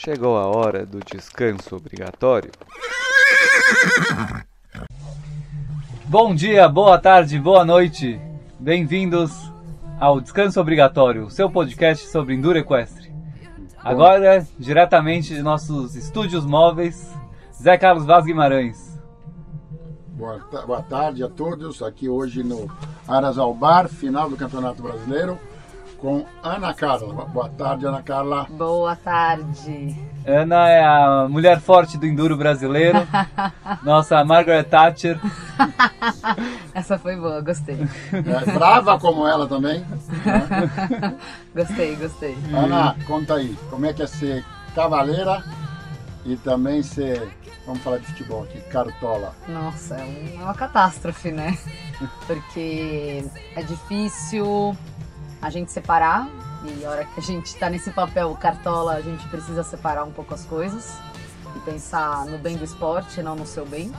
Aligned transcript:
Chegou 0.00 0.38
a 0.38 0.46
hora 0.46 0.86
do 0.86 1.00
descanso 1.00 1.74
obrigatório. 1.74 2.52
Bom 6.06 6.36
dia, 6.36 6.68
boa 6.68 6.96
tarde, 6.98 7.36
boa 7.36 7.64
noite. 7.64 8.20
Bem-vindos 8.60 9.52
ao 9.98 10.20
Descanso 10.20 10.60
Obrigatório, 10.60 11.28
seu 11.30 11.50
podcast 11.50 12.06
sobre 12.06 12.32
enduro 12.32 12.56
equestre. 12.56 13.12
Agora, 13.76 14.46
diretamente 14.56 15.34
de 15.34 15.42
nossos 15.42 15.96
estúdios 15.96 16.46
móveis, 16.46 17.12
Zé 17.52 17.76
Carlos 17.76 18.06
Vaz 18.06 18.24
Guimarães. 18.24 19.00
Boa, 20.10 20.38
boa 20.64 20.82
tarde 20.84 21.24
a 21.24 21.28
todos, 21.28 21.82
aqui 21.82 22.08
hoje 22.08 22.44
no 22.44 22.70
Aras 23.08 23.36
ao 23.36 23.52
Bar, 23.52 23.88
final 23.88 24.30
do 24.30 24.36
Campeonato 24.36 24.80
Brasileiro, 24.80 25.36
com 25.98 26.24
Ana 26.42 26.72
Carla. 26.72 27.24
Boa- 27.24 27.48
tarde, 27.50 27.86
Ana 27.86 28.02
Carla. 28.02 28.46
Boa 28.50 28.96
tarde. 28.96 29.96
Ana 30.26 30.68
é 30.68 30.84
a 30.84 31.26
mulher 31.28 31.60
forte 31.60 31.96
do 31.96 32.06
enduro 32.06 32.36
brasileiro, 32.36 32.98
nossa 33.82 34.22
Margaret 34.24 34.64
Thatcher. 34.64 35.18
Essa 36.74 36.98
foi 36.98 37.16
boa, 37.16 37.40
gostei. 37.40 37.78
É, 38.12 38.52
brava 38.52 38.98
como 38.98 39.26
ela 39.26 39.46
também. 39.48 39.84
Gostei, 41.54 41.96
gostei. 41.96 42.36
Ana, 42.52 42.94
conta 43.06 43.34
aí, 43.34 43.56
como 43.70 43.86
é 43.86 43.92
que 43.92 44.02
é 44.02 44.06
ser 44.06 44.44
cavaleira 44.74 45.42
e 46.24 46.36
também 46.36 46.82
ser, 46.82 47.26
vamos 47.66 47.82
falar 47.82 47.98
de 47.98 48.06
futebol 48.06 48.44
aqui, 48.44 48.60
cartola. 48.70 49.34
Nossa, 49.48 49.96
é 49.96 50.36
uma 50.40 50.54
catástrofe, 50.54 51.32
né? 51.32 51.56
Porque 52.26 53.24
é 53.56 53.62
difícil 53.62 54.76
a 55.40 55.50
gente 55.50 55.70
separar 55.70 56.28
e 56.64 56.84
a 56.84 56.90
hora 56.90 57.04
que 57.04 57.20
a 57.20 57.22
gente 57.22 57.54
tá 57.56 57.70
nesse 57.70 57.90
papel 57.90 58.36
cartola, 58.40 58.94
a 58.94 59.00
gente 59.00 59.26
precisa 59.28 59.62
separar 59.62 60.04
um 60.04 60.10
pouco 60.10 60.34
as 60.34 60.44
coisas 60.44 60.96
e 61.54 61.60
pensar 61.60 62.26
no 62.26 62.38
bem 62.38 62.56
do 62.56 62.64
esporte, 62.64 63.22
não 63.22 63.36
no 63.36 63.46
seu 63.46 63.64
bem. 63.64 63.92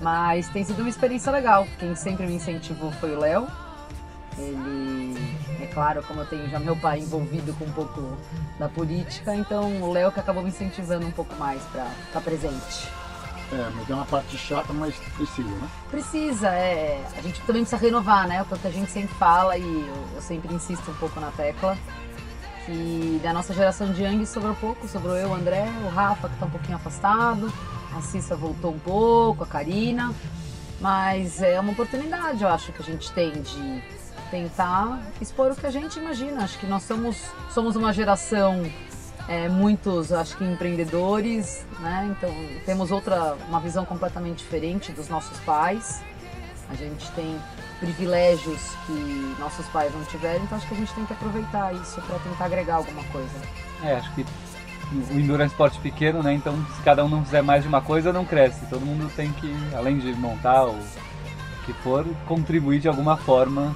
Mas 0.00 0.48
tem 0.48 0.62
sido 0.62 0.80
uma 0.80 0.88
experiência 0.88 1.32
legal. 1.32 1.66
Quem 1.78 1.94
sempre 1.94 2.26
me 2.26 2.34
incentivou 2.34 2.92
foi 2.92 3.16
o 3.16 3.18
Léo. 3.18 3.48
Ele, 4.38 5.16
é 5.60 5.66
claro, 5.66 6.02
como 6.02 6.20
eu 6.20 6.26
tenho 6.26 6.48
já 6.50 6.58
meu 6.58 6.76
pai 6.76 7.00
envolvido 7.00 7.54
com 7.54 7.64
um 7.64 7.72
pouco 7.72 8.16
da 8.58 8.68
política, 8.68 9.34
então 9.34 9.82
o 9.82 9.90
Léo 9.90 10.12
que 10.12 10.20
acabou 10.20 10.42
me 10.42 10.50
incentivando 10.50 11.06
um 11.06 11.10
pouco 11.10 11.34
mais 11.36 11.62
para 11.64 11.86
estar 12.06 12.20
presente. 12.20 12.88
É, 13.52 13.70
mas 13.76 13.88
é 13.88 13.94
uma 13.94 14.04
parte 14.04 14.36
chata, 14.36 14.72
mas 14.72 14.96
precisa, 15.16 15.48
né? 15.48 15.68
Precisa, 15.90 16.48
é. 16.48 17.04
A 17.16 17.20
gente 17.20 17.40
também 17.42 17.62
precisa 17.62 17.80
renovar, 17.80 18.26
né? 18.26 18.42
O 18.42 18.44
que 18.44 18.66
a 18.66 18.70
gente 18.70 18.90
sempre 18.90 19.14
fala 19.14 19.56
e 19.56 19.88
eu, 20.14 20.20
sempre 20.20 20.52
insisto 20.52 20.90
um 20.90 20.94
pouco 20.94 21.20
na 21.20 21.30
tecla. 21.30 21.78
Que 22.64 23.20
da 23.22 23.32
nossa 23.32 23.54
geração 23.54 23.92
de 23.92 24.02
Yang 24.02 24.26
sobrou 24.26 24.54
pouco, 24.56 24.88
sobrou 24.88 25.16
eu, 25.16 25.28
o 25.28 25.34
André, 25.34 25.68
o 25.84 25.88
Rafa, 25.88 26.28
que 26.28 26.36
tá 26.36 26.46
um 26.46 26.50
pouquinho 26.50 26.76
afastado, 26.76 27.52
a 27.96 28.02
Cissa 28.02 28.34
voltou 28.34 28.72
um 28.72 28.78
pouco, 28.78 29.44
a 29.44 29.46
Karina. 29.46 30.12
Mas 30.80 31.40
é 31.40 31.58
uma 31.60 31.72
oportunidade, 31.72 32.42
eu 32.42 32.48
acho, 32.48 32.72
que 32.72 32.82
a 32.82 32.84
gente 32.84 33.10
tem 33.12 33.30
de 33.40 33.82
tentar 34.30 35.00
expor 35.20 35.52
o 35.52 35.56
que 35.56 35.66
a 35.66 35.70
gente 35.70 35.98
imagina. 35.98 36.42
Acho 36.42 36.58
que 36.58 36.66
nós 36.66 36.82
somos, 36.82 37.16
somos 37.50 37.76
uma 37.76 37.92
geração 37.92 38.68
é, 39.28 39.48
muitos, 39.48 40.12
acho 40.12 40.36
que 40.36 40.44
empreendedores, 40.44 41.66
né? 41.80 42.14
Então 42.16 42.32
temos 42.64 42.90
outra, 42.90 43.36
uma 43.48 43.60
visão 43.60 43.84
completamente 43.84 44.38
diferente 44.38 44.92
dos 44.92 45.08
nossos 45.08 45.38
pais. 45.40 46.00
A 46.70 46.74
gente 46.74 47.10
tem 47.12 47.36
privilégios 47.80 48.60
que 48.86 49.36
nossos 49.38 49.66
pais 49.66 49.92
não 49.92 50.02
tiveram, 50.04 50.44
então 50.44 50.56
acho 50.56 50.66
que 50.66 50.74
a 50.74 50.76
gente 50.76 50.92
tem 50.94 51.04
que 51.04 51.12
aproveitar 51.12 51.74
isso 51.74 52.00
para 52.02 52.18
tentar 52.18 52.44
agregar 52.46 52.76
alguma 52.76 53.04
coisa. 53.04 53.34
É, 53.82 53.96
acho 53.96 54.14
que 54.14 54.24
o 54.92 55.18
enduro 55.18 55.42
é 55.42 55.44
um 55.44 55.48
esporte 55.48 55.78
pequeno, 55.80 56.22
né? 56.22 56.32
Então, 56.32 56.54
se 56.76 56.82
cada 56.82 57.04
um 57.04 57.08
não 57.08 57.24
fizer 57.24 57.42
mais 57.42 57.62
de 57.62 57.68
uma 57.68 57.82
coisa, 57.82 58.12
não 58.12 58.24
cresce. 58.24 58.66
Todo 58.66 58.86
mundo 58.86 59.10
tem 59.14 59.32
que, 59.32 59.52
além 59.74 59.98
de 59.98 60.12
montar 60.14 60.66
o 60.66 60.78
que 61.64 61.72
for, 61.72 62.06
contribuir 62.26 62.78
de 62.78 62.88
alguma 62.88 63.16
forma 63.16 63.74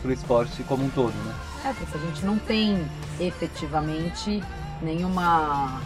para 0.00 0.08
o 0.08 0.12
esporte 0.12 0.62
como 0.62 0.84
um 0.84 0.90
todo, 0.90 1.12
né? 1.24 1.34
É, 1.64 1.72
porque 1.72 1.96
a 1.96 2.00
gente 2.00 2.24
não 2.24 2.38
tem 2.38 2.84
efetivamente 3.20 4.42
nenhuma 4.82 5.80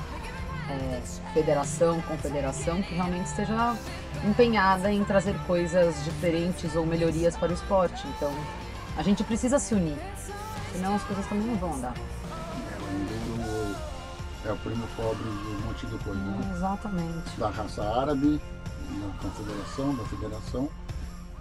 é, 0.69 1.01
federação, 1.33 2.01
confederação 2.03 2.83
que 2.83 2.95
realmente 2.95 3.27
esteja 3.27 3.77
empenhada 4.25 4.91
em 4.91 5.05
trazer 5.05 5.39
coisas 5.47 6.03
diferentes 6.05 6.75
ou 6.75 6.87
melhorias 6.87 7.37
para 7.37 7.51
o 7.51 7.55
esporte. 7.55 8.06
Então, 8.17 8.33
a 8.97 9.03
gente 9.03 9.23
precisa 9.23 9.59
se 9.59 9.75
unir, 9.75 9.99
senão 10.73 10.97
as 10.97 11.03
coisas 11.05 11.27
também 11.27 11.47
não 11.47 11.56
vão 11.56 11.75
andar. 11.75 11.95
É, 14.45 14.49
é 14.49 14.53
o 14.53 14.56
primo 14.56 14.87
pobre 14.97 15.25
de 15.25 15.29
um 15.29 15.67
monte 15.67 15.87
de 15.87 15.99
coisa, 15.99 16.21
né? 16.21 16.53
Exatamente. 16.55 17.39
da 17.39 17.51
raça 17.51 17.83
árabe, 17.83 18.41
na 18.91 19.09
confederação, 19.23 19.95
da 19.95 20.05
federação. 20.05 20.69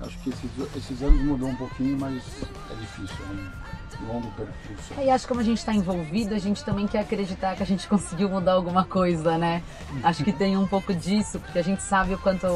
Acho 0.02 0.18
que 0.20 0.30
esses, 0.30 0.52
esses 0.76 1.02
anos 1.02 1.22
mudou 1.22 1.50
um 1.50 1.56
pouquinho, 1.56 1.98
mas 2.00 2.22
é 2.70 2.76
difícil, 2.76 3.16
é 3.30 4.04
um 4.04 4.14
longo 4.14 4.30
percurso. 4.32 4.94
E 5.02 5.10
acho 5.10 5.24
que 5.24 5.28
como 5.30 5.40
a 5.40 5.44
gente 5.44 5.58
está 5.58 5.74
envolvido, 5.74 6.36
a 6.36 6.40
gente 6.40 6.64
também 6.66 6.86
quer 6.86 7.00
acreditar 7.00 7.56
que 7.56 7.64
a 7.64 7.66
gente 7.66 7.88
conseguiu 7.90 8.30
mudar 8.30 8.54
alguma 8.54 8.84
coisa, 8.84 9.38
né? 9.38 9.64
Acho 10.04 10.24
que 10.24 10.34
tem 10.34 10.58
um 10.58 10.68
pouco 10.68 10.94
disso, 10.94 11.40
porque 11.40 11.60
a 11.60 11.64
gente 11.64 11.82
sabe 11.82 12.14
o 12.14 12.18
quanto, 12.18 12.48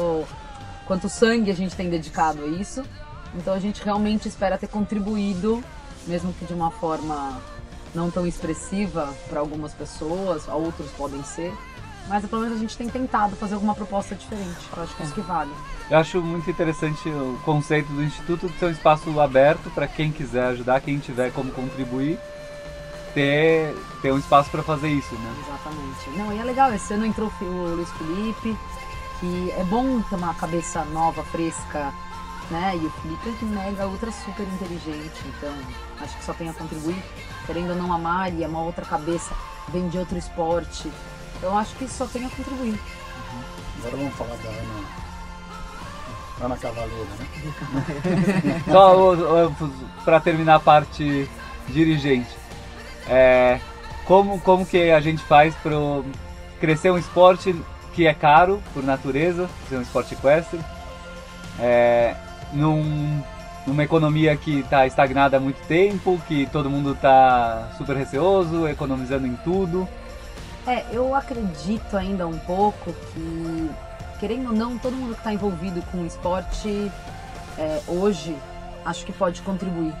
quanto 0.86 1.08
sangue 1.08 1.50
a 1.50 1.54
gente 1.54 1.74
tem 1.74 1.88
dedicado 1.88 2.44
a 2.44 2.46
isso. 2.46 2.82
Então 3.34 3.54
a 3.54 3.60
gente 3.60 3.82
realmente 3.82 4.28
espera 4.28 4.58
ter 4.58 4.68
contribuído, 4.68 5.62
mesmo 6.06 6.32
que 6.34 6.44
de 6.44 6.52
uma 6.52 6.70
forma 6.70 7.40
não 7.94 8.10
tão 8.10 8.26
expressiva 8.26 9.12
para 9.28 9.40
algumas 9.40 9.72
pessoas, 9.72 10.46
outros 10.48 10.90
podem 10.92 11.22
ser. 11.24 11.52
Mas 12.08 12.24
pelo 12.26 12.42
menos 12.42 12.56
a 12.56 12.60
gente 12.60 12.76
tem 12.76 12.88
tentado 12.88 13.36
fazer 13.36 13.54
alguma 13.54 13.74
proposta 13.74 14.14
diferente. 14.14 14.68
Eu 14.76 14.82
acho 14.82 14.96
que 14.96 15.02
é 15.02 15.06
isso 15.06 15.14
que 15.14 15.20
vale. 15.20 15.52
Eu 15.88 15.98
acho 15.98 16.20
muito 16.20 16.50
interessante 16.50 17.08
o 17.08 17.38
conceito 17.44 17.92
do 17.92 18.02
Instituto 18.02 18.48
de 18.48 18.58
ser 18.58 18.66
um 18.66 18.70
espaço 18.70 19.20
aberto 19.20 19.70
para 19.70 19.86
quem 19.86 20.10
quiser 20.10 20.46
ajudar, 20.46 20.80
quem 20.80 20.98
tiver 20.98 21.32
como 21.32 21.52
contribuir, 21.52 22.18
ter, 23.14 23.74
ter 24.02 24.12
um 24.12 24.18
espaço 24.18 24.50
para 24.50 24.62
fazer 24.62 24.88
isso, 24.88 25.14
né? 25.14 25.34
Exatamente. 25.46 26.18
Não, 26.18 26.32
e 26.32 26.38
é 26.38 26.44
legal, 26.44 26.72
esse 26.72 26.92
ano 26.94 27.06
entrou 27.06 27.32
o 27.40 27.74
Luiz 27.74 27.90
Felipe, 27.92 28.56
que 29.20 29.50
é 29.56 29.64
bom 29.64 30.00
ter 30.02 30.16
uma 30.16 30.34
cabeça 30.34 30.84
nova, 30.86 31.22
fresca, 31.24 31.92
né? 32.50 32.76
E 32.76 32.86
o 32.86 32.90
Felipe 32.90 33.28
é 33.42 33.44
mega, 33.44 33.86
ultra, 33.86 34.10
super 34.10 34.46
inteligente, 34.46 35.24
então 35.26 35.52
acho 36.00 36.16
que 36.16 36.24
só 36.24 36.32
tem 36.32 36.48
a 36.48 36.52
contribuir. 36.52 37.02
Querendo 37.46 37.70
ou 37.70 37.76
não, 37.76 37.92
a 37.92 37.98
Mari 37.98 38.42
é 38.42 38.48
uma 38.48 38.62
outra 38.62 38.84
cabeça, 38.84 39.34
vem 39.68 39.88
de 39.88 39.98
outro 39.98 40.18
esporte. 40.18 40.90
Então 41.40 41.56
acho 41.56 41.74
que 41.76 41.88
só 41.88 42.06
tem 42.06 42.26
a 42.26 42.28
contribuir. 42.28 42.78
Agora 43.78 43.96
vamos 43.96 44.14
falar 44.14 44.36
da 44.36 44.48
Ana, 44.50 44.84
Ana 46.42 46.56
Cavaleira, 46.58 47.08
né? 47.18 48.62
Só 48.70 49.16
para 50.04 50.20
terminar 50.20 50.56
a 50.56 50.60
parte 50.60 51.26
dirigente, 51.66 52.28
é, 53.08 53.58
como, 54.04 54.38
como 54.40 54.66
que 54.66 54.90
a 54.90 55.00
gente 55.00 55.22
faz 55.22 55.54
para 55.56 55.72
crescer 56.60 56.90
um 56.90 56.98
esporte 56.98 57.56
que 57.94 58.06
é 58.06 58.12
caro 58.12 58.62
por 58.74 58.84
natureza, 58.84 59.48
ser 59.66 59.76
um 59.76 59.82
esporte 59.82 60.12
equestre, 60.12 60.60
é, 61.58 62.14
num, 62.52 63.22
numa 63.66 63.82
economia 63.82 64.36
que 64.36 64.60
está 64.60 64.86
estagnada 64.86 65.38
há 65.38 65.40
muito 65.40 65.60
tempo, 65.66 66.20
que 66.28 66.46
todo 66.52 66.68
mundo 66.68 66.92
está 66.92 67.70
super 67.78 67.96
receoso, 67.96 68.68
economizando 68.68 69.26
em 69.26 69.36
tudo. 69.36 69.88
É, 70.66 70.84
eu 70.92 71.14
acredito 71.14 71.96
ainda 71.96 72.26
um 72.26 72.38
pouco 72.38 72.92
que, 72.92 73.70
querendo 74.18 74.48
ou 74.48 74.52
não, 74.52 74.78
todo 74.78 74.94
mundo 74.94 75.14
que 75.14 75.20
está 75.20 75.32
envolvido 75.32 75.80
com 75.90 75.98
o 75.98 76.06
esporte 76.06 76.92
é, 77.58 77.80
hoje, 77.88 78.36
acho 78.84 79.04
que 79.06 79.12
pode 79.12 79.40
contribuir. 79.42 79.94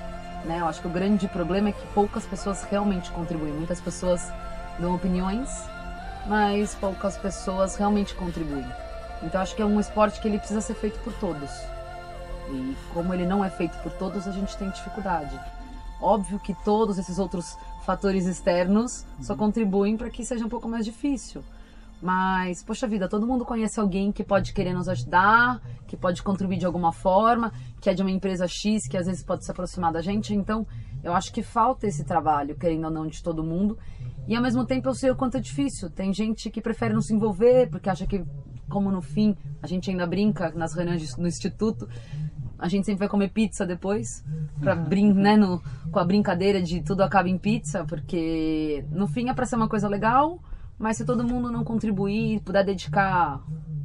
Né? 0.44 0.60
Eu 0.60 0.66
acho 0.66 0.80
que 0.80 0.86
o 0.86 0.90
grande 0.90 1.26
problema 1.28 1.70
é 1.70 1.72
que 1.72 1.86
poucas 1.88 2.26
pessoas 2.26 2.62
realmente 2.64 3.10
contribuem. 3.10 3.52
Muitas 3.52 3.80
pessoas 3.80 4.30
dão 4.78 4.94
opiniões, 4.94 5.48
mas 6.26 6.74
poucas 6.74 7.16
pessoas 7.16 7.76
realmente 7.76 8.14
contribuem. 8.14 8.66
Então 9.22 9.40
acho 9.40 9.54
que 9.54 9.62
é 9.62 9.66
um 9.66 9.80
esporte 9.80 10.20
que 10.20 10.28
ele 10.28 10.38
precisa 10.38 10.60
ser 10.60 10.74
feito 10.74 10.98
por 11.00 11.12
todos. 11.14 11.50
E 12.50 12.76
como 12.92 13.14
ele 13.14 13.26
não 13.26 13.44
é 13.44 13.50
feito 13.50 13.76
por 13.78 13.92
todos, 13.92 14.26
a 14.26 14.32
gente 14.32 14.56
tem 14.56 14.68
dificuldade. 14.70 15.38
Óbvio 16.00 16.38
que 16.38 16.54
todos 16.64 16.98
esses 16.98 17.18
outros 17.18 17.56
fatores 17.84 18.26
externos 18.26 19.04
só 19.20 19.36
contribuem 19.36 19.96
para 19.96 20.10
que 20.10 20.24
seja 20.24 20.44
um 20.44 20.48
pouco 20.48 20.68
mais 20.68 20.84
difícil. 20.84 21.42
Mas, 22.02 22.62
poxa 22.62 22.86
vida, 22.86 23.08
todo 23.08 23.26
mundo 23.26 23.44
conhece 23.44 23.78
alguém 23.78 24.10
que 24.10 24.24
pode 24.24 24.54
querer 24.54 24.72
nos 24.72 24.88
ajudar, 24.88 25.60
que 25.86 25.96
pode 25.96 26.22
contribuir 26.22 26.56
de 26.56 26.64
alguma 26.64 26.92
forma, 26.92 27.52
que 27.78 27.90
é 27.90 27.94
de 27.94 28.00
uma 28.00 28.10
empresa 28.10 28.48
X, 28.48 28.88
que 28.88 28.96
às 28.96 29.06
vezes 29.06 29.22
pode 29.22 29.44
se 29.44 29.50
aproximar 29.50 29.92
da 29.92 30.00
gente. 30.00 30.34
Então, 30.34 30.66
eu 31.04 31.12
acho 31.12 31.30
que 31.32 31.42
falta 31.42 31.86
esse 31.86 32.04
trabalho, 32.04 32.56
querendo 32.56 32.84
ou 32.84 32.90
não, 32.90 33.06
de 33.06 33.22
todo 33.22 33.44
mundo. 33.44 33.78
E 34.26 34.34
ao 34.34 34.42
mesmo 34.42 34.64
tempo 34.64 34.88
eu 34.88 34.94
sei 34.94 35.10
o 35.10 35.16
quanto 35.16 35.36
é 35.36 35.40
difícil. 35.40 35.90
Tem 35.90 36.12
gente 36.12 36.50
que 36.50 36.62
prefere 36.62 36.94
não 36.94 37.02
se 37.02 37.12
envolver, 37.14 37.68
porque 37.68 37.90
acha 37.90 38.06
que, 38.06 38.24
como 38.68 38.90
no 38.90 39.02
fim, 39.02 39.36
a 39.62 39.66
gente 39.66 39.90
ainda 39.90 40.06
brinca 40.06 40.50
nas 40.52 40.72
reuniões 40.72 41.16
no 41.16 41.26
instituto, 41.26 41.86
a 42.60 42.68
gente 42.68 42.84
sempre 42.84 43.00
vai 43.00 43.08
comer 43.08 43.30
pizza 43.30 43.66
depois, 43.66 44.24
pra 44.60 44.74
brin 44.74 45.12
né, 45.12 45.36
no, 45.36 45.62
com 45.90 45.98
a 45.98 46.04
brincadeira 46.04 46.60
de 46.62 46.82
tudo 46.82 47.02
acaba 47.02 47.28
em 47.28 47.38
pizza, 47.38 47.84
porque 47.84 48.84
no 48.90 49.06
fim 49.06 49.28
é 49.28 49.34
pra 49.34 49.46
ser 49.46 49.56
uma 49.56 49.68
coisa 49.68 49.88
legal, 49.88 50.38
Mas 50.80 50.96
se 50.96 51.04
todo 51.04 51.22
mundo 51.22 51.50
não 51.50 51.62
contribuir, 51.62 52.40
puder 52.40 52.64
dedicar 52.64 53.38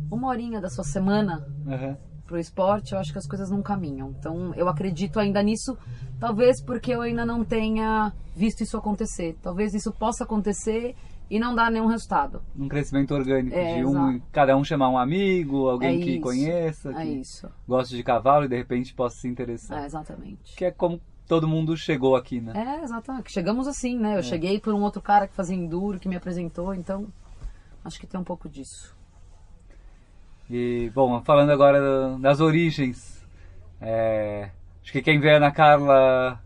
uma 0.09 0.29
horinha 0.29 0.61
da 0.61 0.69
sua 0.69 0.85
semana 0.85 1.45
Aham. 1.67 1.97
pro 2.25 2.39
esporte, 2.39 2.93
eu 2.93 2.99
acho 2.99 3.11
que 3.11 3.17
as 3.17 3.27
coisas 3.27 3.49
não 3.49 3.61
caminham. 3.61 4.15
Então 4.17 4.53
eu 4.55 4.69
acredito 4.69 5.19
ainda 5.19 5.43
nisso, 5.43 5.77
talvez 6.21 6.61
porque 6.61 6.91
eu 6.91 7.01
ainda 7.01 7.25
não 7.25 7.43
tenha 7.43 8.13
visto 8.33 8.61
isso 8.61 8.77
acontecer. 8.77 9.37
Talvez 9.41 9.73
isso 9.73 9.91
possa 9.91 10.23
acontecer 10.23 10.95
e 11.29 11.39
não 11.39 11.55
dar 11.55 11.71
nenhum 11.71 11.87
resultado. 11.87 12.41
Um 12.57 12.67
crescimento 12.67 13.13
orgânico 13.13 13.55
É, 13.55 13.75
de 13.75 13.85
um, 13.85 14.11
exato. 14.11 14.23
cada 14.31 14.55
um 14.57 14.63
chamar 14.63 14.89
um 14.89 14.97
amigo, 14.97 15.67
alguém 15.67 15.99
É 15.99 16.03
que 16.03 16.11
isso. 16.11 16.21
conheça, 16.21 16.91
É 16.91 16.93
que 16.93 17.07
isso. 17.19 17.49
gosta 17.67 17.95
de 17.95 18.03
cavalo 18.03 18.45
e 18.45 18.47
de 18.47 18.55
repente 18.55 18.93
possa 18.93 19.17
se 19.17 19.27
interessar. 19.27 19.81
É, 19.83 19.85
exatamente. 19.85 20.55
Que 20.55 20.65
é 20.65 20.71
como 20.71 21.01
todo 21.27 21.47
mundo 21.47 21.75
chegou 21.75 22.15
aqui, 22.15 22.39
né? 22.39 22.53
É, 22.55 22.83
exatamente. 22.83 23.31
Chegamos 23.31 23.67
assim, 23.67 23.97
né? 23.97 24.17
Eu 24.17 24.23
cheguei 24.23 24.59
por 24.59 24.73
um 24.73 24.81
outro 24.83 25.01
cara 25.01 25.27
que 25.27 25.33
fazia 25.35 25.55
enduro, 25.55 25.99
que 25.99 26.07
me 26.07 26.15
apresentou, 26.15 26.73
então 26.73 27.07
acho 27.83 27.99
que 27.99 28.05
tem 28.07 28.19
um 28.19 28.23
pouco 28.23 28.47
disso. 28.47 28.95
E, 30.49 30.91
bom, 30.93 31.21
falando 31.23 31.49
agora 31.51 31.81
da- 31.81 32.17
das 32.19 32.39
origens, 32.39 33.25
é, 33.81 34.51
acho 34.83 34.91
que 34.91 35.01
quem 35.01 35.19
vê 35.19 35.31
a 35.31 35.37
Ana 35.37 35.51
Carla 35.51 36.39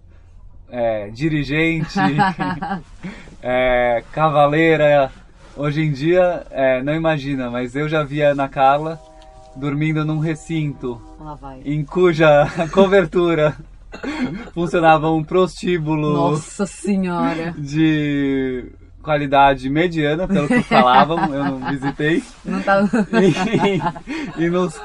é, 0.69 1.09
dirigente, 1.09 1.97
é, 3.41 4.03
cavaleira, 4.11 5.11
hoje 5.55 5.81
em 5.81 5.91
dia 5.91 6.45
é, 6.51 6.81
não 6.81 6.93
imagina, 6.93 7.49
mas 7.49 7.75
eu 7.75 7.87
já 7.87 8.03
vi 8.03 8.23
a 8.23 8.31
Ana 8.31 8.47
Carla 8.47 8.99
dormindo 9.55 10.05
num 10.05 10.19
recinto 10.19 11.01
em 11.65 11.83
cuja 11.83 12.47
cobertura 12.71 13.55
funcionava 14.53 15.09
um 15.09 15.23
prostíbulo 15.23 16.13
Nossa 16.13 16.65
senhora. 16.65 17.53
de 17.57 18.71
qualidade 19.01 19.69
mediana, 19.69 20.27
pelo 20.27 20.47
que 20.47 20.61
falavam, 20.63 21.33
eu 21.33 21.43
não 21.43 21.69
visitei. 21.69 22.23
Não 22.45 22.61
tá. 22.61 22.81
e, 24.37 24.43
e 24.43 24.49
nos, 24.49 24.79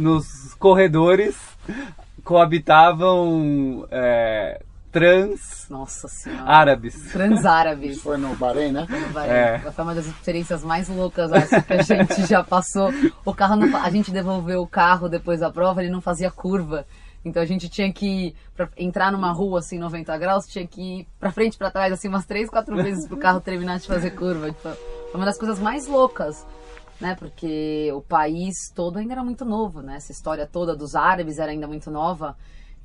nos 0.00 0.54
corredores 0.54 1.36
coabitavam 2.24 3.86
é, 3.90 4.60
trans 4.96 5.66
Nossa 5.68 6.08
senhora. 6.08 6.50
árabes. 6.50 7.12
Transárabes. 7.12 7.92
Isso 7.96 8.02
foi 8.02 8.16
no 8.16 8.34
Bahrein, 8.34 8.72
né? 8.72 8.86
Vai, 9.12 9.28
É. 9.28 9.58
Foi 9.58 9.84
uma 9.84 9.94
das 9.94 10.06
experiências 10.06 10.64
mais 10.64 10.88
loucas 10.88 11.30
acho, 11.32 11.62
que 11.62 11.72
a 11.74 11.82
gente 11.82 12.24
já 12.26 12.42
passou. 12.42 12.90
O 13.24 13.34
carro 13.34 13.56
não, 13.56 13.76
a 13.76 13.90
gente 13.90 14.10
devolveu 14.10 14.62
o 14.62 14.66
carro 14.66 15.06
depois 15.08 15.40
da 15.40 15.50
prova, 15.50 15.82
ele 15.82 15.92
não 15.92 16.00
fazia 16.00 16.30
curva. 16.30 16.86
Então 17.22 17.42
a 17.42 17.46
gente 17.46 17.68
tinha 17.68 17.92
que 17.92 18.34
pra 18.56 18.70
entrar 18.76 19.12
numa 19.12 19.32
rua 19.32 19.58
assim 19.58 19.78
90 19.78 20.16
graus, 20.16 20.46
tinha 20.46 20.66
que 20.66 21.00
ir 21.00 21.08
pra 21.20 21.30
frente 21.30 21.58
pra 21.58 21.70
trás 21.70 21.92
assim 21.92 22.08
umas 22.08 22.24
três, 22.24 22.48
quatro 22.48 22.74
vezes 22.76 23.06
pro 23.06 23.18
carro 23.18 23.40
terminar 23.40 23.78
de 23.78 23.86
fazer 23.86 24.12
curva. 24.12 24.46
Tipo, 24.46 24.62
foi 24.62 25.14
uma 25.20 25.26
das 25.26 25.36
coisas 25.36 25.58
mais 25.58 25.86
loucas, 25.86 26.46
né? 26.98 27.16
Porque 27.18 27.90
o 27.92 28.00
país 28.00 28.70
todo 28.74 28.98
ainda 28.98 29.12
era 29.12 29.24
muito 29.24 29.44
novo, 29.44 29.82
né? 29.82 29.96
Essa 29.96 30.12
história 30.12 30.46
toda 30.50 30.74
dos 30.74 30.94
árabes 30.94 31.38
era 31.38 31.50
ainda 31.50 31.66
muito 31.66 31.90
nova. 31.90 32.34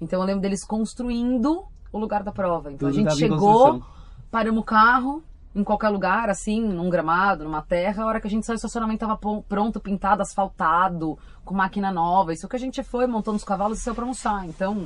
Então 0.01 0.19
eu 0.19 0.25
lembro 0.25 0.41
deles 0.41 0.65
construindo 0.65 1.63
o 1.91 1.99
lugar 1.99 2.23
da 2.23 2.31
prova. 2.31 2.71
Então 2.71 2.89
Tudo 2.89 2.99
a 3.09 3.11
gente 3.11 3.17
chegou, 3.17 3.83
paramos 4.29 4.61
o 4.61 4.63
carro 4.63 5.23
em 5.53 5.63
qualquer 5.63 5.89
lugar, 5.89 6.29
assim, 6.29 6.61
num 6.61 6.89
gramado, 6.89 7.43
numa 7.43 7.61
terra. 7.61 8.03
A 8.03 8.07
hora 8.07 8.21
que 8.21 8.27
a 8.27 8.29
gente 8.29 8.45
saiu, 8.45 8.55
o 8.55 8.57
estacionamento 8.57 9.05
tava 9.05 9.19
pronto, 9.47 9.79
pintado, 9.79 10.21
asfaltado, 10.21 11.17
com 11.43 11.53
máquina 11.53 11.91
nova. 11.91 12.33
Isso 12.33 12.47
que 12.47 12.55
a 12.55 12.59
gente 12.59 12.81
foi, 12.83 13.05
montou 13.05 13.33
nos 13.33 13.43
cavalos 13.43 13.79
e 13.79 13.81
saiu 13.81 13.95
pra 13.95 14.03
almoçar. 14.05 14.45
Então, 14.47 14.85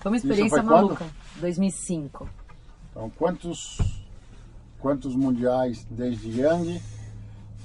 foi 0.00 0.10
uma 0.10 0.16
experiência 0.16 0.62
foi 0.62 0.68
quando? 0.68 0.88
maluca. 0.88 1.06
2005. 1.40 2.28
Então, 2.90 3.10
quantos, 3.16 3.78
quantos 4.78 5.16
mundiais 5.16 5.86
desde 5.90 6.38
Yang 6.38 6.82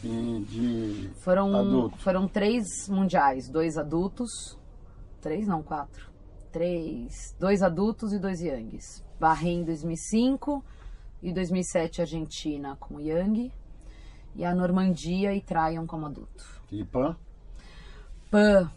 e 0.03 0.45
de 0.49 1.09
Foram, 1.19 1.55
adulto? 1.55 1.97
foram 1.97 2.27
três 2.27 2.87
mundiais, 2.87 3.49
dois 3.49 3.77
adultos. 3.77 4.57
Três, 5.21 5.47
não, 5.47 5.61
quatro. 5.61 6.12
Três. 6.53 7.35
Dois 7.39 7.63
adultos 7.63 8.13
e 8.13 8.19
dois 8.19 8.39
Yangs. 8.39 9.03
Bahrein 9.19 9.63
2005 9.65 10.63
e 11.21 11.33
2007 11.33 12.01
Argentina 12.01 12.77
como 12.79 13.01
Yang. 13.01 13.51
E 14.35 14.45
a 14.45 14.53
Normandia 14.53 15.33
e 15.33 15.41
Tryon 15.41 15.85
como 15.87 16.05
adulto. 16.05 16.45
E 16.71 16.83
Pan? 16.85 17.17
Pan. 18.31 18.71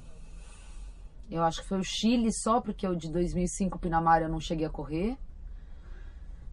Eu 1.30 1.42
acho 1.42 1.60
que 1.62 1.68
foi 1.68 1.78
o 1.78 1.84
Chile 1.84 2.32
só, 2.32 2.60
porque 2.60 2.86
o 2.88 2.96
de 2.96 3.10
2005 3.12 3.78
Pinamar 3.78 4.22
eu 4.22 4.28
não 4.28 4.40
cheguei 4.40 4.66
a 4.66 4.70
correr. 4.70 5.16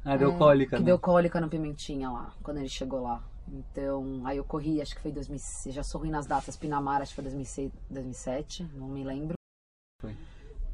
Ah, 0.03 0.17
deu 0.17 0.35
cólica, 0.37 0.75
É, 0.75 0.77
Que 0.77 0.83
né? 0.83 0.87
deu 0.87 0.99
cólica 0.99 1.39
no 1.39 1.47
Pimentinha 1.47 2.09
lá, 2.11 2.33
quando 2.43 2.57
ele 2.57 2.67
chegou 2.67 3.01
lá. 3.01 3.23
Então, 3.47 4.21
aí 4.25 4.35
eu 4.37 4.43
corri, 4.43 4.81
acho 4.81 4.95
que 4.95 5.01
foi 5.01 5.11
2006. 5.11 5.73
Já 5.75 5.83
sou 5.83 6.01
ruim 6.01 6.09
nas 6.09 6.25
datas. 6.25 6.57
Pinamar, 6.57 7.01
acho 7.01 7.11
que 7.11 7.15
foi 7.15 7.23
2006, 7.23 7.71
2007, 7.89 8.63
não 8.73 8.87
me 8.89 9.03
lembro. 9.03 9.35
Foi. 10.01 10.15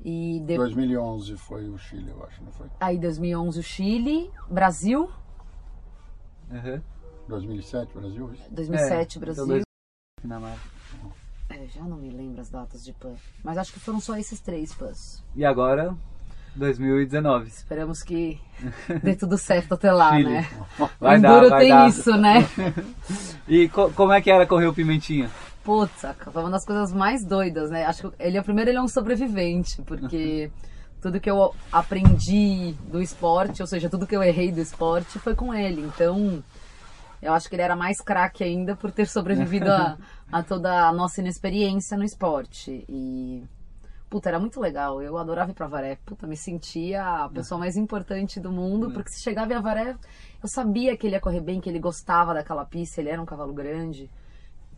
E 0.04 0.40
de... 0.46 0.56
2011 0.56 1.36
foi 1.38 1.68
o 1.70 1.78
Chile, 1.78 2.10
eu 2.10 2.24
acho, 2.26 2.42
não 2.44 2.52
foi? 2.54 2.68
aí 2.80 2.98
2011 2.98 3.60
o 3.60 3.64
Chile, 3.64 4.32
Brasil, 4.50 5.10
Aham. 6.52 6.82
2007, 7.28 7.94
Brasil? 7.94 8.32
isso? 8.34 8.44
2007 8.50 9.18
É, 9.18 9.22
Brasil. 9.22 9.44
então 9.44 9.48
dois- 9.56 9.64
Dinamarca. 10.22 10.60
É, 11.50 11.66
já 11.68 11.82
não 11.84 11.98
me 11.98 12.10
lembro 12.10 12.42
as 12.42 12.50
datas 12.50 12.84
de 12.84 12.94
PAN. 12.94 13.14
Mas 13.44 13.58
acho 13.58 13.74
que 13.74 13.80
foram 13.80 14.00
só 14.00 14.16
esses 14.18 14.40
três 14.40 14.74
PANs. 14.74 15.24
E 15.36 15.44
agora, 15.46 15.96
2019. 16.56 17.48
Esperamos 17.48 18.02
que 18.04 18.40
dê 19.04 19.16
tudo 19.16 19.38
certo 19.38 19.74
até 19.74 19.92
lá, 19.92 20.16
Chile. 20.16 20.30
né? 20.30 20.50
Vai 21.00 21.18
o 21.18 21.22
dar, 21.22 21.32
Enduro 21.36 21.50
vai 21.50 21.60
tem 21.62 21.70
dar. 21.70 21.90
isso, 21.90 22.12
né? 22.18 22.40
E 23.48 23.68
co- 23.70 23.90
como 23.92 24.12
é 24.14 24.22
que 24.22 24.30
era 24.30 24.46
correr 24.46 24.68
o 24.68 24.74
Pimentinha? 24.74 25.30
Putz, 25.64 26.02
foi 26.32 26.42
uma 26.42 26.52
das 26.52 26.66
coisas 26.66 26.94
mais 26.94 27.24
doidas, 27.24 27.70
né? 27.70 27.86
Acho 27.86 28.10
que 28.10 28.24
ele 28.24 28.38
é 28.38 28.42
primeiro 28.42 28.70
ele 28.72 28.78
é 28.78 28.82
um 28.82 28.88
sobrevivente, 28.88 29.82
porque 29.84 30.50
tudo 31.02 31.20
que 31.20 31.30
eu 31.30 31.54
aprendi 31.72 32.74
do 32.92 33.02
esporte, 33.02 33.62
ou 33.62 33.68
seja, 33.68 33.90
tudo 33.90 34.08
que 34.08 34.16
eu 34.16 34.24
errei 34.24 34.52
do 34.52 34.60
esporte 34.60 35.20
foi 35.20 35.36
com 35.36 35.54
ele. 35.54 35.82
Então, 35.82 36.44
eu 37.22 37.34
acho 37.34 37.50
que 37.50 37.56
ele 37.56 37.62
era 37.62 37.76
mais 37.76 38.02
craque 38.02 38.44
ainda 38.44 38.76
por 38.76 38.92
ter 38.92 39.08
sobrevivido 39.08 39.72
a, 39.72 39.98
a 40.32 40.44
toda 40.44 40.88
a 40.88 40.94
nossa 40.94 41.22
inexperiência 41.22 41.98
no 41.98 42.04
esporte. 42.04 42.86
E 42.88 43.44
puta, 44.10 44.30
era 44.30 44.40
muito 44.40 44.60
legal. 44.60 45.02
Eu 45.02 45.18
adorava 45.18 45.52
ir 45.52 45.54
pra 45.54 45.68
Varé. 45.68 45.98
Puta, 46.06 46.26
me 46.26 46.36
sentia 46.36 47.26
a 47.26 47.30
pessoa 47.30 47.60
mais 47.60 47.78
importante 47.78 48.40
do 48.40 48.52
mundo, 48.52 48.92
porque 48.92 49.12
se 49.12 49.22
chegava 49.22 49.54
em 49.54 49.56
Avaré, 49.56 49.96
eu 50.42 50.50
sabia 50.50 50.98
que 50.98 51.08
ele 51.08 51.16
ia 51.16 51.22
correr 51.22 51.42
bem, 51.42 51.62
que 51.62 51.70
ele 51.70 51.80
gostava 51.80 52.34
daquela 52.34 52.66
pista, 52.66 53.00
ele 53.00 53.10
era 53.10 53.22
um 53.22 53.26
cavalo 53.26 53.54
grande. 53.54 54.10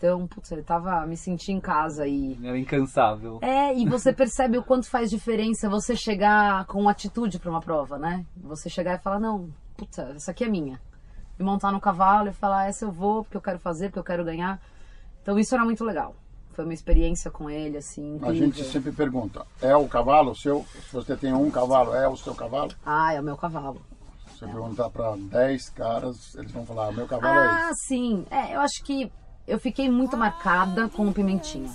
Então, 0.01 0.25
putz, 0.25 0.51
ele 0.51 0.63
tava. 0.63 1.05
Me 1.05 1.15
senti 1.15 1.51
em 1.51 1.59
casa 1.59 2.07
e. 2.07 2.35
Era 2.43 2.57
incansável. 2.57 3.37
É, 3.39 3.71
e 3.77 3.87
você 3.87 4.11
percebe 4.11 4.57
o 4.57 4.63
quanto 4.63 4.89
faz 4.89 5.11
diferença 5.11 5.69
você 5.69 5.95
chegar 5.95 6.65
com 6.65 6.89
atitude 6.89 7.37
pra 7.37 7.51
uma 7.51 7.61
prova, 7.61 7.99
né? 7.99 8.25
Você 8.37 8.67
chegar 8.67 8.95
e 8.95 8.97
falar, 8.97 9.19
não, 9.19 9.47
puta, 9.77 10.13
essa 10.15 10.31
aqui 10.31 10.43
é 10.43 10.47
minha. 10.49 10.81
E 11.37 11.43
montar 11.43 11.71
no 11.71 11.79
cavalo 11.79 12.29
e 12.29 12.33
falar, 12.33 12.67
essa 12.67 12.85
eu 12.85 12.91
vou, 12.91 13.23
porque 13.23 13.37
eu 13.37 13.41
quero 13.41 13.59
fazer, 13.59 13.89
porque 13.89 13.99
eu 13.99 14.03
quero 14.03 14.25
ganhar. 14.25 14.59
Então 15.21 15.37
isso 15.37 15.53
era 15.53 15.63
muito 15.63 15.85
legal. 15.85 16.15
Foi 16.49 16.65
uma 16.65 16.73
experiência 16.73 17.29
com 17.29 17.47
ele, 17.47 17.77
assim, 17.77 18.13
A 18.13 18.15
incrível. 18.15 18.35
gente 18.35 18.63
sempre 18.63 18.91
pergunta, 18.91 19.45
é 19.61 19.75
o 19.75 19.87
cavalo 19.87 20.35
seu? 20.35 20.65
Se 20.89 20.93
você 20.93 21.15
tem 21.15 21.31
um 21.31 21.49
cavalo, 21.51 21.93
é 21.93 22.07
o 22.07 22.17
seu 22.17 22.33
cavalo? 22.33 22.71
Ah, 22.83 23.13
é 23.13 23.21
o 23.21 23.23
meu 23.23 23.37
cavalo. 23.37 23.79
Se 24.33 24.39
você 24.39 24.45
perguntar 24.47 24.89
para 24.89 25.15
10 25.15 25.69
caras, 25.69 26.33
eles 26.35 26.51
vão 26.51 26.65
falar, 26.65 26.91
meu 26.91 27.07
cavalo 27.07 27.39
é 27.39 27.47
Ah, 27.47 27.71
sim. 27.87 28.25
É, 28.31 28.55
eu 28.55 28.59
acho 28.59 28.83
que 28.83 29.11
eu 29.51 29.59
fiquei 29.59 29.89
muito 29.89 30.15
marcada 30.15 30.87
com 30.89 31.07
o 31.07 31.13
Pimentinha, 31.13 31.69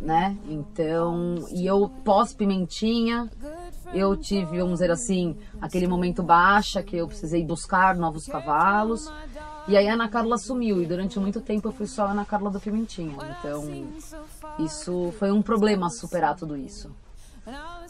né? 0.00 0.36
Então, 0.48 1.34
e 1.50 1.66
eu 1.66 1.88
pós-Pimentinha, 2.04 3.28
eu 3.92 4.16
tive, 4.16 4.58
vamos 4.58 4.74
dizer 4.74 4.90
assim, 4.90 5.36
aquele 5.60 5.86
momento 5.88 6.22
baixa 6.22 6.82
que 6.82 6.96
eu 6.96 7.08
precisei 7.08 7.44
buscar 7.44 7.96
novos 7.96 8.26
cavalos. 8.26 9.10
E 9.68 9.76
aí 9.76 9.88
a 9.88 9.94
Ana 9.94 10.08
Carla 10.08 10.38
sumiu 10.38 10.80
e 10.82 10.86
durante 10.86 11.18
muito 11.18 11.40
tempo 11.40 11.68
eu 11.68 11.72
fui 11.72 11.86
só 11.86 12.06
a 12.06 12.10
Ana 12.12 12.24
Carla 12.24 12.50
do 12.50 12.60
Pimentinha. 12.60 13.14
Então, 13.38 13.64
isso 14.64 15.12
foi 15.18 15.30
um 15.30 15.42
problema 15.42 15.90
superar 15.90 16.36
tudo 16.36 16.56
isso. 16.56 16.90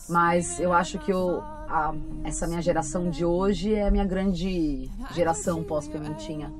Mas 0.08 0.58
eu 0.58 0.72
acho 0.72 0.98
que 0.98 1.12
eu, 1.12 1.40
a- 1.68 1.94
essa 2.24 2.46
minha 2.46 2.62
geração 2.62 3.10
de 3.10 3.24
hoje 3.24 3.74
é 3.74 3.86
a 3.86 3.90
minha 3.90 4.04
grande 4.04 4.90
geração 5.14 5.62
pós-Pimentinha. 5.62 6.50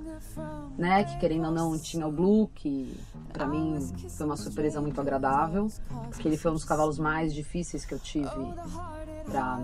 Né? 0.78 1.04
Que 1.04 1.18
querendo 1.18 1.46
ou 1.46 1.52
não 1.52 1.78
tinha 1.78 2.06
o 2.06 2.12
Blue, 2.12 2.48
que 2.54 2.98
pra 3.32 3.46
mim 3.46 3.78
foi 4.08 4.26
uma 4.26 4.36
surpresa 4.36 4.80
muito 4.80 5.00
agradável. 5.00 5.68
Porque 6.08 6.26
ele 6.26 6.36
foi 6.36 6.50
um 6.50 6.54
dos 6.54 6.64
cavalos 6.64 6.98
mais 6.98 7.34
difíceis 7.34 7.84
que 7.84 7.94
eu 7.94 7.98
tive 7.98 8.28
pra 9.24 9.60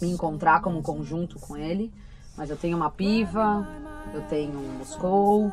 me 0.00 0.10
encontrar 0.10 0.60
como 0.60 0.82
conjunto 0.82 1.38
com 1.38 1.56
ele. 1.56 1.92
Mas 2.36 2.50
eu 2.50 2.56
tenho 2.56 2.76
uma 2.76 2.90
piva, 2.90 3.66
eu 4.14 4.22
tenho 4.22 4.56
um 4.56 4.78
Moscou, 4.78 5.52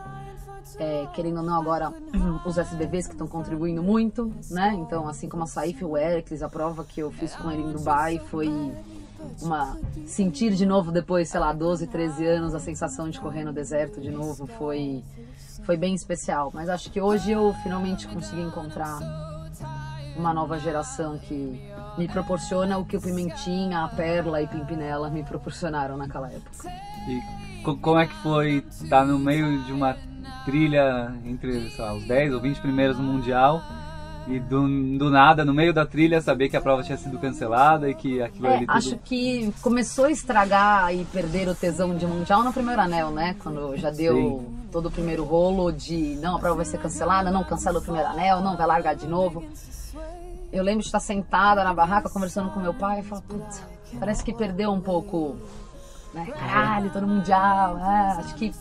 é, 0.77 1.07
querendo 1.13 1.37
ou 1.37 1.43
não 1.43 1.59
agora 1.59 1.93
os 2.45 2.57
SBVs 2.57 3.07
que 3.07 3.13
estão 3.13 3.27
contribuindo 3.27 3.81
muito, 3.81 4.31
né? 4.49 4.73
Então, 4.75 5.07
assim 5.07 5.29
como 5.29 5.43
a 5.43 5.47
Saif 5.47 5.81
e 5.81 5.85
o 5.85 5.97
Heracles, 5.97 6.41
a 6.41 6.49
prova 6.49 6.83
que 6.83 6.99
eu 7.01 7.11
fiz 7.11 7.35
com 7.35 7.51
ele 7.51 7.63
em 7.63 7.71
Dubai 7.71 8.19
foi 8.29 8.49
uma 9.41 9.77
sentir 10.05 10.53
de 10.53 10.65
novo 10.65 10.91
depois, 10.91 11.29
sei 11.29 11.39
lá, 11.39 11.51
12, 11.53 11.87
13 11.87 12.25
anos 12.25 12.53
a 12.55 12.59
sensação 12.59 13.09
de 13.09 13.19
correr 13.19 13.43
no 13.43 13.51
deserto 13.53 13.99
de 14.01 14.09
novo 14.11 14.47
foi 14.57 15.03
foi 15.65 15.77
bem 15.77 15.95
especial, 15.95 16.51
mas 16.53 16.69
acho 16.69 16.91
que 16.91 17.01
hoje 17.01 17.31
eu 17.31 17.53
finalmente 17.63 18.07
consegui 18.07 18.41
encontrar 18.41 18.99
uma 20.15 20.33
nova 20.33 20.57
geração 20.59 21.17
que 21.17 21.59
me 21.97 22.07
proporciona 22.07 22.77
o 22.77 22.85
que 22.85 22.95
o 22.95 23.01
Pimentinha, 23.01 23.83
a 23.83 23.87
Perla 23.89 24.41
e 24.41 24.47
Pimpinela 24.47 25.09
me 25.09 25.23
proporcionaram 25.23 25.97
naquela 25.97 26.27
época. 26.31 26.69
E 27.07 27.61
co- 27.63 27.77
como 27.77 27.99
é 27.99 28.05
que 28.07 28.13
foi 28.15 28.65
estar 28.69 29.05
no 29.05 29.17
meio 29.17 29.63
de 29.63 29.71
uma 29.73 29.97
trilha 30.45 31.13
entre 31.25 31.73
lá, 31.77 31.93
os 31.93 32.03
10 32.05 32.33
ou 32.33 32.41
20 32.41 32.59
primeiros 32.61 32.97
no 32.97 33.03
Mundial 33.03 33.61
e 34.27 34.39
do, 34.39 34.61
do 34.97 35.09
nada, 35.09 35.45
no 35.45 35.53
meio 35.53 35.73
da 35.73 35.85
trilha, 35.85 36.19
saber 36.19 36.49
que 36.49 36.57
a 36.57 36.61
prova 36.61 36.81
tinha 36.81 36.97
sido 36.97 37.17
cancelada 37.19 37.89
e 37.89 37.93
que 37.93 38.21
aquilo 38.21 38.47
É, 38.47 38.55
ali 38.55 38.65
tudo... 38.65 38.75
acho 38.75 38.97
que 38.97 39.53
começou 39.61 40.05
a 40.05 40.11
estragar 40.11 40.93
e 40.93 41.05
perder 41.05 41.47
o 41.47 41.53
tesão 41.53 41.95
de 41.95 42.07
mundial 42.07 42.43
no 42.43 42.51
primeiro 42.51 42.81
anel, 42.81 43.11
né? 43.11 43.35
Quando 43.39 43.77
já 43.77 43.91
deu 43.91 44.15
Sim. 44.15 44.57
todo 44.71 44.87
o 44.87 44.91
primeiro 44.91 45.23
rolo 45.23 45.71
de 45.71 46.17
não, 46.21 46.37
a 46.37 46.39
prova 46.39 46.55
vai 46.55 46.65
ser 46.65 46.79
cancelada, 46.79 47.29
não 47.29 47.43
cancela 47.43 47.79
o 47.79 47.81
primeiro 47.81 48.07
anel, 48.07 48.41
não 48.41 48.57
vai 48.57 48.65
largar 48.65 48.95
de 48.95 49.07
novo. 49.07 49.43
Eu 50.51 50.63
lembro 50.63 50.81
de 50.81 50.87
estar 50.87 50.99
sentada 50.99 51.63
na 51.63 51.73
barraca 51.73 52.09
conversando 52.09 52.49
com 52.49 52.59
meu 52.59 52.73
pai 52.73 53.01
e 53.01 53.03
falar, 53.03 53.21
putz, 53.21 53.61
parece 53.99 54.23
que 54.23 54.33
perdeu 54.33 54.71
um 54.71 54.81
pouco, 54.81 55.35
né? 56.13 56.25
Caralho, 56.31 56.89
todo 56.89 57.05
mundial, 57.05 57.77
é, 57.77 58.11
acho 58.17 58.33
que 58.35 58.51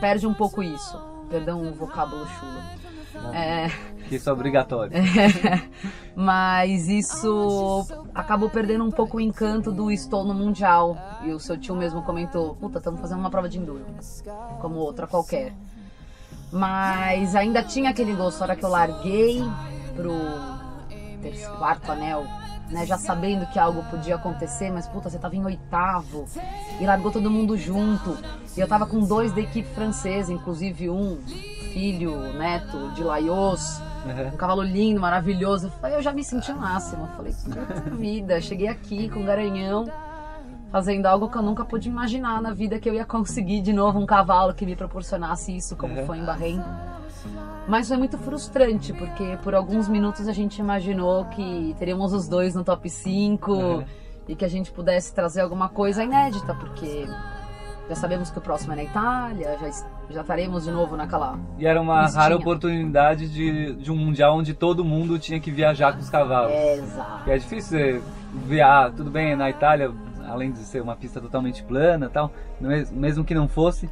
perde 0.00 0.26
um 0.26 0.34
pouco 0.34 0.62
isso. 0.62 1.13
Perdão 1.34 1.62
o 1.62 1.74
vocábulo 1.74 2.24
chulo. 2.28 3.34
É, 3.34 3.68
Que 4.08 4.14
isso 4.14 4.30
é 4.30 4.32
obrigatório. 4.32 4.92
mas 6.14 6.88
isso 6.88 7.84
acabou 8.14 8.48
perdendo 8.48 8.84
um 8.84 8.90
pouco 8.90 9.16
o 9.16 9.20
encanto 9.20 9.72
do 9.72 9.90
estou 9.90 10.24
no 10.24 10.32
mundial. 10.32 10.96
E 11.24 11.32
o 11.32 11.40
seu 11.40 11.58
tio 11.58 11.74
mesmo 11.74 12.02
comentou: 12.02 12.54
puta, 12.54 12.78
estamos 12.78 13.00
fazendo 13.00 13.18
uma 13.18 13.30
prova 13.30 13.48
de 13.48 13.58
enduro, 13.58 13.84
como 14.60 14.76
outra 14.76 15.08
qualquer. 15.08 15.52
Mas 16.52 17.34
ainda 17.34 17.64
tinha 17.64 17.90
aquele 17.90 18.14
gosto, 18.14 18.40
a 18.40 18.44
hora 18.44 18.54
que 18.54 18.64
eu 18.64 18.68
larguei 18.68 19.42
pro 19.96 20.14
terceiro, 21.20 21.56
quarto 21.56 21.90
anel, 21.90 22.24
né, 22.70 22.86
já 22.86 22.96
sabendo 22.98 23.46
que 23.46 23.58
algo 23.58 23.82
podia 23.90 24.16
acontecer, 24.16 24.70
mas 24.70 24.86
puta, 24.86 25.10
você 25.10 25.18
tava 25.18 25.36
em 25.36 25.44
oitavo 25.44 26.26
e 26.80 26.86
largou 26.86 27.10
todo 27.12 27.30
mundo 27.30 27.56
junto. 27.56 28.16
E 28.56 28.60
eu 28.60 28.68
tava 28.68 28.86
com 28.86 29.00
dois 29.00 29.32
da 29.32 29.40
equipe 29.40 29.68
francesa, 29.74 30.32
inclusive 30.32 30.88
um 30.88 31.18
filho, 31.72 32.32
neto 32.34 32.90
de 32.94 33.02
Laios 33.02 33.80
um 34.32 34.36
cavalo 34.36 34.62
lindo, 34.62 35.00
maravilhoso. 35.00 35.72
Aí 35.82 35.94
eu 35.94 36.02
já 36.02 36.12
me 36.12 36.22
senti 36.22 36.52
máximo. 36.52 37.04
Eu 37.04 37.16
Falei, 37.16 37.32
puta 37.32 37.90
vida, 37.96 38.40
cheguei 38.40 38.68
aqui 38.68 39.08
com 39.08 39.24
garanhão, 39.24 39.90
fazendo 40.70 41.06
algo 41.06 41.28
que 41.30 41.38
eu 41.38 41.42
nunca 41.42 41.64
pude 41.64 41.88
imaginar 41.88 42.42
na 42.42 42.52
vida 42.52 42.78
que 42.78 42.88
eu 42.88 42.94
ia 42.94 43.04
conseguir 43.04 43.62
de 43.62 43.72
novo 43.72 43.98
um 43.98 44.06
cavalo 44.06 44.52
que 44.52 44.66
me 44.66 44.76
proporcionasse 44.76 45.56
isso, 45.56 45.74
como 45.76 45.98
Uhum. 45.98 46.06
foi 46.06 46.18
em 46.18 46.24
Bahrein. 46.24 46.62
Mas 47.66 47.88
foi 47.88 47.96
muito 47.96 48.18
frustrante, 48.18 48.92
porque 48.92 49.38
por 49.42 49.54
alguns 49.54 49.88
minutos 49.88 50.28
a 50.28 50.32
gente 50.32 50.58
imaginou 50.58 51.24
que 51.26 51.74
teríamos 51.78 52.12
os 52.12 52.28
dois 52.28 52.54
no 52.54 52.62
top 52.62 52.88
5 52.90 53.52
Uhum. 53.52 53.84
e 54.28 54.34
que 54.36 54.44
a 54.44 54.48
gente 54.48 54.70
pudesse 54.70 55.14
trazer 55.14 55.40
alguma 55.40 55.68
coisa 55.68 56.04
inédita, 56.04 56.54
porque 56.54 57.06
já 57.88 57.94
sabemos 57.94 58.30
que 58.30 58.38
o 58.38 58.40
próximo 58.40 58.72
é 58.72 58.76
na 58.76 58.84
Itália, 58.84 59.56
já, 59.60 59.70
já 60.10 60.20
estaremos 60.22 60.64
de 60.64 60.70
novo 60.70 60.96
naquela 60.96 61.38
E 61.58 61.66
era 61.66 61.80
uma 61.80 62.02
Listinha. 62.02 62.22
rara 62.22 62.36
oportunidade 62.36 63.28
de, 63.28 63.74
de 63.74 63.90
um 63.92 63.96
Mundial 63.96 64.36
onde 64.36 64.52
todo 64.54 64.84
mundo 64.84 65.18
tinha 65.18 65.40
que 65.40 65.50
viajar 65.50 65.92
com 65.94 66.00
os 66.00 66.10
cavalos. 66.10 66.52
Exato. 66.52 67.28
E 67.28 67.32
é 67.32 67.38
difícil 67.38 67.78
você 67.78 68.02
viajar, 68.46 68.92
tudo 68.92 69.10
bem, 69.10 69.36
na 69.36 69.48
Itália, 69.50 69.90
além 70.26 70.50
de 70.52 70.58
ser 70.60 70.82
uma 70.82 70.96
pista 70.96 71.20
totalmente 71.20 71.62
plana 71.62 72.10
tal, 72.10 72.30
mes- 72.60 72.90
mesmo 72.90 73.24
que 73.24 73.34
não 73.34 73.46
fosse, 73.48 73.88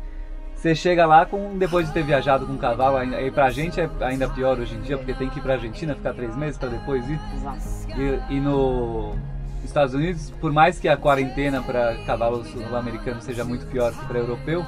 você 0.62 0.76
chega 0.76 1.04
lá 1.06 1.26
com 1.26 1.58
depois 1.58 1.88
de 1.88 1.92
ter 1.92 2.04
viajado 2.04 2.46
com 2.46 2.52
um 2.52 2.56
cavalo, 2.56 2.96
ainda- 2.96 3.20
e 3.20 3.32
pra 3.32 3.50
gente 3.50 3.80
é 3.80 3.90
ainda 4.00 4.28
pior 4.28 4.60
hoje 4.60 4.76
em 4.76 4.80
dia, 4.80 4.96
porque 4.96 5.12
tem 5.12 5.28
que 5.28 5.40
ir 5.40 5.42
pra 5.42 5.54
Argentina, 5.54 5.92
ficar 5.92 6.14
três 6.14 6.36
meses 6.36 6.56
pra 6.56 6.68
depois 6.68 7.04
ir. 7.10 7.18
Exato. 7.34 8.00
E, 8.30 8.34
e 8.36 8.40
no 8.40 9.16
Estados 9.64 9.92
Unidos, 9.92 10.32
por 10.40 10.52
mais 10.52 10.78
que 10.78 10.88
a 10.88 10.96
quarentena 10.96 11.60
para 11.62 11.96
cavalo 12.06 12.44
sul-americano 12.44 13.20
seja 13.20 13.44
muito 13.44 13.66
pior 13.66 13.92
que 13.92 14.04
para 14.06 14.20
europeu, 14.20 14.64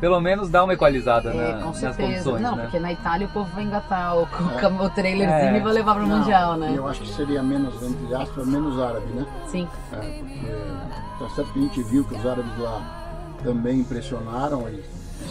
pelo 0.00 0.20
menos 0.20 0.48
dá 0.50 0.64
uma 0.64 0.72
equalizada 0.74 1.30
É, 1.30 1.52
na- 1.52 1.58
com 1.60 1.66
nas 1.68 1.76
certeza. 1.76 2.08
condições, 2.08 2.40
não, 2.42 2.56
né? 2.56 2.62
porque 2.64 2.80
na 2.80 2.92
Itália 2.92 3.26
o 3.28 3.30
povo 3.30 3.48
vai 3.54 3.62
engatar 3.62 4.16
o, 4.16 4.22
É. 4.22 4.66
o, 4.66 4.84
o 4.84 4.90
trailerzinho 4.90 5.54
É. 5.54 5.58
e 5.58 5.60
vai 5.60 5.72
levar 5.74 5.94
pro 5.94 6.06
Não, 6.08 6.18
Mundial, 6.18 6.56
né? 6.56 6.72
Eu 6.76 6.88
acho 6.88 7.02
que 7.02 7.08
seria 7.08 7.40
menos, 7.40 7.80
entre 7.84 8.12
aspas, 8.16 8.46
menos 8.48 8.80
árabe, 8.80 9.06
né? 9.14 9.24
Sim. 9.46 9.68
É, 9.92 9.96
porque 9.96 11.24
tá 11.24 11.28
certo 11.36 11.52
que 11.52 11.58
a 11.60 11.62
gente 11.62 11.82
viu 11.84 12.02
que 12.04 12.14
os 12.16 12.26
árabes 12.26 12.58
lá 12.58 12.80
também 13.44 13.78
impressionaram, 13.80 14.66
eles 14.68 14.84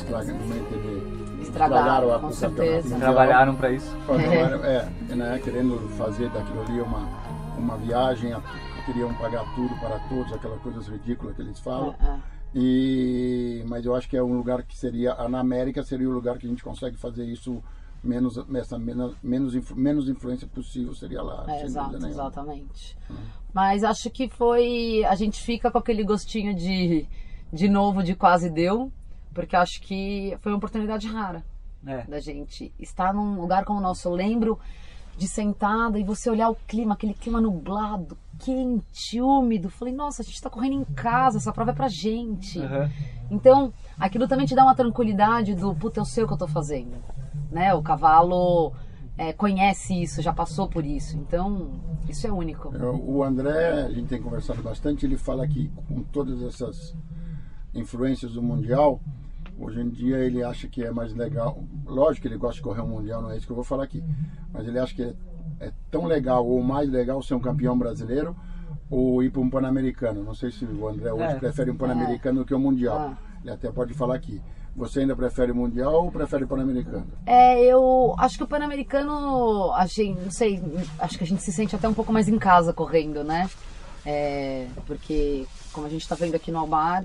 estragamente 0.03 0.69
de, 0.73 1.19
Estragaram, 1.43 2.13
a, 2.13 2.19
com 2.19 2.27
o 2.27 2.33
certeza. 2.33 2.97
Trabalharam 2.97 3.55
para 3.55 3.71
isso. 3.71 3.95
Trabalharam, 4.05 4.63
é, 4.65 4.89
né, 5.15 5.39
querendo 5.43 5.79
fazer 5.97 6.29
daquilo 6.29 6.61
ali 6.61 6.81
uma, 6.81 7.07
uma 7.57 7.77
viagem, 7.77 8.33
a- 8.33 8.41
queriam 8.85 9.13
pagar 9.15 9.45
tudo 9.55 9.73
para 9.79 9.99
todos, 10.09 10.33
aquela 10.33 10.57
coisa 10.57 10.79
ridícula 10.91 11.33
que 11.33 11.41
eles 11.41 11.59
falam. 11.59 11.95
É, 12.01 12.05
é. 12.05 12.19
E, 12.55 13.63
mas 13.67 13.85
eu 13.85 13.95
acho 13.95 14.09
que 14.09 14.17
é 14.17 14.23
um 14.23 14.35
lugar 14.35 14.63
que 14.63 14.75
seria, 14.75 15.13
na 15.29 15.39
América 15.39 15.83
seria 15.83 16.09
o 16.09 16.11
lugar 16.11 16.37
que 16.37 16.45
a 16.47 16.49
gente 16.49 16.63
consegue 16.63 16.97
fazer 16.97 17.23
isso 17.25 17.63
menos, 18.03 18.37
essa, 18.55 18.77
menos, 18.79 19.15
menos, 19.21 19.53
influ- 19.55 19.77
menos 19.77 20.09
influência 20.09 20.47
possível 20.47 20.93
seria 20.95 21.21
lá. 21.21 21.45
É, 21.47 21.63
exato, 21.63 21.95
exatamente. 21.97 22.97
Mas 23.53 23.83
acho 23.83 24.09
que 24.09 24.27
foi. 24.29 25.03
A 25.05 25.13
gente 25.15 25.41
fica 25.41 25.69
com 25.69 25.77
aquele 25.77 26.03
gostinho 26.03 26.55
de, 26.55 27.07
de 27.53 27.67
novo, 27.69 28.01
de 28.01 28.15
quase 28.15 28.49
deu, 28.49 28.91
porque 29.39 29.55
acho 29.55 29.81
que 29.81 30.37
foi 30.41 30.51
uma 30.51 30.57
oportunidade 30.57 31.07
rara 31.07 31.45
É. 31.87 32.03
da 32.03 32.19
gente 32.19 32.73
estar 32.77 33.13
num 33.13 33.39
lugar 33.39 33.63
como 33.63 33.79
o 33.79 33.81
nosso. 33.81 34.09
Eu 34.09 34.13
lembro 34.13 34.59
de 35.17 35.29
sentada 35.29 35.97
e 35.97 36.03
você 36.03 36.29
olhar 36.29 36.49
o 36.49 36.55
clima, 36.67 36.93
aquele 36.93 37.13
clima 37.13 37.39
nublado, 37.39 38.17
quente, 38.37 39.21
úmido. 39.21 39.69
Falei, 39.69 39.93
nossa, 39.93 40.21
a 40.21 40.25
gente 40.25 40.41
tá 40.41 40.49
correndo 40.49 40.73
em 40.73 40.83
casa, 40.83 41.37
essa 41.37 41.53
prova 41.53 41.71
é 41.71 41.73
pra 41.73 41.87
gente. 41.87 42.59
Aham. 42.59 42.89
Então, 43.31 43.73
aquilo 43.97 44.27
também 44.27 44.45
te 44.45 44.53
dá 44.55 44.63
uma 44.63 44.75
tranquilidade 44.75 45.55
do, 45.55 45.73
puta, 45.73 46.01
eu 46.01 46.05
sei 46.05 46.25
o 46.25 46.27
que 46.27 46.33
eu 46.33 46.37
tô 46.37 46.47
fazendo. 46.47 46.97
Né? 47.49 47.73
O 47.73 47.81
cavalo 47.81 48.73
é, 49.17 49.31
conhece 49.31 50.01
isso, 50.01 50.21
já 50.21 50.33
passou 50.33 50.67
por 50.67 50.85
isso. 50.85 51.15
Então, 51.17 51.71
isso 52.09 52.27
é 52.27 52.31
único. 52.31 52.73
O 52.77 53.23
André, 53.23 53.83
a 53.85 53.89
gente 53.89 54.07
tem 54.09 54.21
conversado 54.21 54.61
bastante, 54.61 55.05
ele 55.05 55.17
fala 55.17 55.47
que 55.47 55.69
com 55.87 56.03
todas 56.03 56.41
essas 56.41 56.93
influências 57.73 58.33
do 58.33 58.41
Mundial, 58.41 58.99
hoje 59.59 59.81
em 59.81 59.89
dia 59.89 60.17
ele 60.17 60.43
acha 60.43 60.67
que 60.67 60.83
é 60.83 60.91
mais 60.91 61.13
legal. 61.13 61.63
Lógico 61.85 62.21
que 62.23 62.27
ele 62.27 62.37
gosta 62.37 62.55
de 62.55 62.61
correr 62.61 62.81
um 62.81 62.87
Mundial, 62.87 63.21
não 63.21 63.31
é 63.31 63.37
isso 63.37 63.45
que 63.45 63.51
eu 63.51 63.55
vou 63.55 63.65
falar 63.65 63.83
aqui. 63.83 64.03
Mas 64.53 64.67
ele 64.67 64.79
acha 64.79 64.93
que 64.95 65.03
é, 65.03 65.13
é 65.59 65.71
tão 65.91 66.05
legal 66.05 66.45
ou 66.47 66.61
mais 66.63 66.89
legal 66.89 67.21
ser 67.21 67.33
um 67.35 67.39
campeão 67.39 67.77
brasileiro 67.77 68.35
ou 68.89 69.21
ir 69.21 69.29
para 69.29 69.41
um 69.41 69.49
Pan-Americano. 69.49 70.23
Não 70.23 70.33
sei 70.33 70.51
se 70.51 70.65
o 70.65 70.87
André 70.87 71.11
hoje 71.13 71.23
É. 71.23 71.35
prefere 71.35 71.69
um 71.71 71.77
Pan-Americano 71.77 72.39
do 72.39 72.45
que 72.45 72.55
um 72.55 72.59
Mundial. 72.59 72.97
Ah. 73.13 73.17
Ele 73.41 73.51
até 73.51 73.71
pode 73.71 73.93
falar 73.93 74.15
aqui. 74.15 74.41
Você 74.75 75.01
ainda 75.01 75.15
prefere 75.15 75.51
o 75.51 75.55
Mundial 75.55 76.05
ou 76.05 76.11
prefere 76.11 76.43
o 76.43 76.47
Pan-Americano? 76.47 77.05
É, 77.25 77.61
eu 77.63 78.15
acho 78.17 78.37
que 78.37 78.43
o 78.43 78.47
Pan-Americano, 78.47 79.73
a 79.73 79.85
gente, 79.85 80.19
não 80.21 80.31
sei, 80.31 80.61
acho 80.99 81.17
que 81.17 81.23
a 81.23 81.27
gente 81.27 81.41
se 81.41 81.51
sente 81.51 81.75
até 81.75 81.87
um 81.87 81.93
pouco 81.93 82.13
mais 82.13 82.27
em 82.29 82.37
casa 82.37 82.71
correndo, 82.71 83.23
né? 83.23 83.49
É, 84.05 84.67
porque, 84.85 85.45
como 85.73 85.85
a 85.85 85.89
gente 85.89 86.07
tá 86.07 86.15
vendo 86.15 86.35
aqui 86.35 86.51
no 86.51 86.59
Albar, 86.59 87.03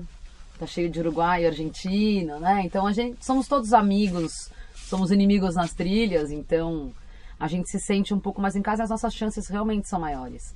tá 0.59 0.65
cheio 0.65 0.89
de 0.89 0.99
Uruguai 0.99 1.43
e 1.43 1.47
Argentina, 1.47 2.39
né? 2.39 2.61
Então 2.65 2.85
a 2.87 2.91
gente, 2.91 3.23
somos 3.23 3.47
todos 3.47 3.73
amigos, 3.73 4.49
somos 4.73 5.11
inimigos 5.11 5.55
nas 5.55 5.73
trilhas, 5.73 6.31
então 6.31 6.91
a 7.39 7.47
gente 7.47 7.69
se 7.69 7.79
sente 7.79 8.13
um 8.13 8.19
pouco 8.19 8.41
mais 8.41 8.55
em 8.55 8.61
casa 8.61 8.81
e 8.81 8.85
as 8.85 8.89
nossas 8.89 9.13
chances 9.13 9.47
realmente 9.47 9.87
são 9.87 9.99
maiores. 9.99 10.55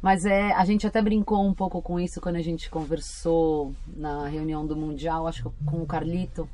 Mas 0.00 0.24
é, 0.24 0.52
a 0.52 0.64
gente 0.64 0.86
até 0.86 1.02
brincou 1.02 1.44
um 1.44 1.52
pouco 1.52 1.82
com 1.82 1.98
isso 1.98 2.20
quando 2.20 2.36
a 2.36 2.42
gente 2.42 2.70
conversou 2.70 3.74
na 3.86 4.28
reunião 4.28 4.64
do 4.64 4.76
Mundial, 4.76 5.26
acho 5.26 5.50
que 5.50 5.64
com 5.64 5.82
o 5.82 5.86
Carlito. 5.86 6.48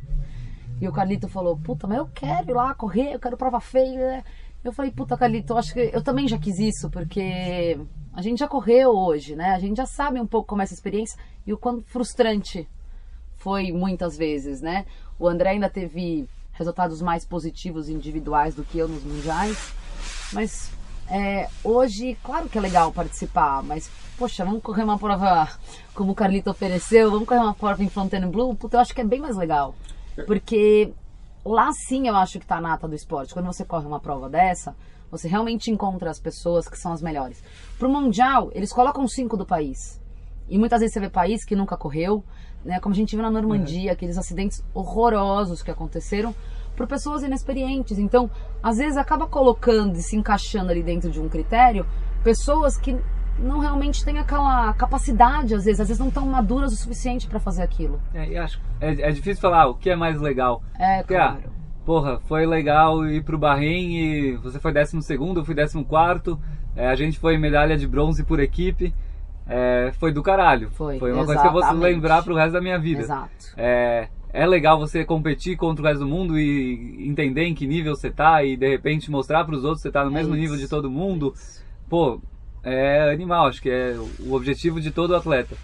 E 0.80 0.88
o 0.88 0.92
Carlito 0.92 1.28
falou, 1.28 1.56
puta, 1.56 1.86
mas 1.86 1.98
eu 1.98 2.08
quero 2.14 2.50
ir 2.50 2.54
lá 2.54 2.74
correr, 2.74 3.12
eu 3.12 3.20
quero 3.20 3.36
prova 3.36 3.60
feia. 3.60 4.24
Eu 4.62 4.72
falei, 4.72 4.90
puta, 4.90 5.16
Carlito, 5.16 5.56
acho 5.56 5.74
que 5.74 5.90
eu 5.92 6.02
também 6.02 6.26
já 6.26 6.38
quis 6.38 6.58
isso, 6.58 6.88
porque 6.90 7.78
a 8.14 8.22
gente 8.22 8.38
já 8.38 8.48
correu 8.48 8.90
hoje, 8.90 9.34
né? 9.34 9.50
A 9.54 9.58
gente 9.58 9.76
já 9.76 9.86
sabe 9.86 10.20
um 10.20 10.26
pouco 10.26 10.48
como 10.48 10.62
é 10.62 10.64
essa 10.64 10.74
experiência 10.74 11.18
e 11.46 11.52
o 11.52 11.58
quanto 11.58 11.82
frustrante 11.82 12.68
foi 13.36 13.72
muitas 13.72 14.16
vezes, 14.16 14.60
né? 14.60 14.86
O 15.18 15.28
André 15.28 15.50
ainda 15.50 15.68
teve 15.68 16.28
resultados 16.52 17.02
mais 17.02 17.24
positivos 17.24 17.88
individuais 17.88 18.54
do 18.54 18.62
que 18.62 18.78
eu 18.78 18.88
nos 18.88 19.02
mundiais, 19.02 19.72
mas 20.32 20.70
é, 21.10 21.48
hoje, 21.62 22.16
claro 22.22 22.48
que 22.48 22.56
é 22.56 22.60
legal 22.60 22.92
participar, 22.92 23.62
mas 23.62 23.90
poxa, 24.16 24.44
vamos 24.44 24.62
correr 24.62 24.84
uma 24.84 24.98
prova 24.98 25.48
como 25.94 26.12
o 26.12 26.14
Carlito 26.14 26.50
ofereceu, 26.50 27.10
vamos 27.10 27.26
correr 27.26 27.40
uma 27.40 27.54
prova 27.54 27.82
em 27.82 27.88
Fontainebleau, 27.88 28.54
puta, 28.54 28.76
eu 28.76 28.80
acho 28.80 28.94
que 28.94 29.00
é 29.00 29.04
bem 29.04 29.20
mais 29.20 29.36
legal, 29.36 29.74
porque 30.26 30.92
lá 31.44 31.72
sim 31.72 32.08
eu 32.08 32.16
acho 32.16 32.38
que 32.38 32.46
tá 32.46 32.56
a 32.56 32.60
nata 32.60 32.88
do 32.88 32.94
esporte. 32.94 33.34
Quando 33.34 33.46
você 33.46 33.64
corre 33.64 33.86
uma 33.86 34.00
prova 34.00 34.28
dessa, 34.28 34.74
você 35.16 35.28
realmente 35.28 35.70
encontra 35.70 36.10
as 36.10 36.18
pessoas 36.18 36.68
que 36.68 36.78
são 36.78 36.92
as 36.92 37.00
melhores. 37.00 37.42
Pro 37.78 37.88
Mundial, 37.88 38.50
eles 38.54 38.72
colocam 38.72 39.06
cinco 39.06 39.36
do 39.36 39.46
país. 39.46 40.00
E 40.48 40.58
muitas 40.58 40.80
vezes 40.80 40.92
você 40.92 41.00
vê 41.00 41.08
país 41.08 41.44
que 41.44 41.56
nunca 41.56 41.76
correu, 41.76 42.22
né? 42.64 42.80
Como 42.80 42.94
a 42.94 42.96
gente 42.96 43.14
viu 43.14 43.22
na 43.22 43.30
Normandia, 43.30 43.92
aqueles 43.92 44.18
acidentes 44.18 44.62
horrorosos 44.74 45.62
que 45.62 45.70
aconteceram 45.70 46.34
por 46.76 46.86
pessoas 46.86 47.22
inexperientes. 47.22 47.98
Então, 47.98 48.30
às 48.62 48.78
vezes 48.78 48.96
acaba 48.96 49.26
colocando 49.26 49.96
e 49.96 50.02
se 50.02 50.16
encaixando 50.16 50.70
ali 50.70 50.82
dentro 50.82 51.10
de 51.10 51.20
um 51.20 51.28
critério 51.28 51.86
pessoas 52.22 52.78
que 52.78 52.98
não 53.38 53.58
realmente 53.58 54.04
têm 54.04 54.18
aquela 54.18 54.72
capacidade, 54.74 55.54
às 55.54 55.64
vezes, 55.64 55.80
às 55.80 55.88
vezes 55.88 56.00
não 56.00 56.08
estão 56.08 56.26
maduras 56.26 56.72
o 56.72 56.76
suficiente 56.76 57.26
para 57.26 57.40
fazer 57.40 57.62
aquilo. 57.62 58.00
É, 58.14 58.38
acho, 58.38 58.60
é, 58.80 59.08
é 59.08 59.10
difícil 59.10 59.40
falar 59.40 59.66
o 59.66 59.74
que 59.74 59.90
é 59.90 59.96
mais 59.96 60.20
legal. 60.20 60.62
É, 60.78 60.98
Porque, 60.98 61.14
ah, 61.14 61.32
claro. 61.32 61.52
Porra, 61.84 62.20
foi 62.20 62.46
legal 62.46 63.06
ir 63.06 63.22
pro 63.22 63.38
Bahrein 63.38 63.96
e 63.96 64.36
você 64.36 64.58
foi 64.58 64.72
12 64.72 65.02
segundo, 65.02 65.40
eu 65.40 65.44
fui 65.44 65.54
14 65.54 65.84
quarto, 65.84 66.38
é, 66.76 66.88
a 66.88 66.94
gente 66.94 67.18
foi 67.18 67.36
medalha 67.38 67.76
de 67.76 67.86
bronze 67.86 68.24
por 68.24 68.40
equipe. 68.40 68.94
É, 69.46 69.92
foi 69.98 70.10
do 70.10 70.22
caralho. 70.22 70.70
Foi, 70.70 70.98
uma 71.12 71.26
coisa 71.26 71.40
que 71.40 71.46
eu 71.46 71.52
vou 71.52 71.60
exatamente. 71.60 71.82
lembrar 71.84 72.22
pro 72.22 72.34
resto 72.34 72.52
da 72.52 72.62
minha 72.62 72.78
vida. 72.78 73.02
Exato. 73.02 73.30
É, 73.56 74.08
é 74.32 74.46
legal 74.46 74.78
você 74.78 75.04
competir 75.04 75.56
contra 75.56 75.84
o 75.84 75.86
resto 75.86 76.00
do 76.00 76.08
mundo 76.08 76.38
e 76.38 77.06
entender 77.06 77.44
em 77.44 77.54
que 77.54 77.66
nível 77.66 77.94
você 77.94 78.10
tá 78.10 78.42
e 78.42 78.56
de 78.56 78.68
repente 78.68 79.10
mostrar 79.10 79.44
pros 79.44 79.62
outros 79.62 79.82
que 79.82 79.88
você 79.88 79.92
tá 79.92 80.02
no 80.02 80.10
É 80.10 80.14
mesmo 80.14 80.34
isso. 80.34 80.40
nível 80.40 80.56
de 80.56 80.66
todo 80.66 80.90
mundo. 80.90 81.34
Pô, 81.88 82.20
é 82.62 83.12
animal, 83.12 83.46
acho 83.46 83.60
que 83.60 83.70
é 83.70 83.94
o 84.20 84.32
objetivo 84.32 84.80
de 84.80 84.90
todo 84.90 85.14
atleta. 85.14 85.54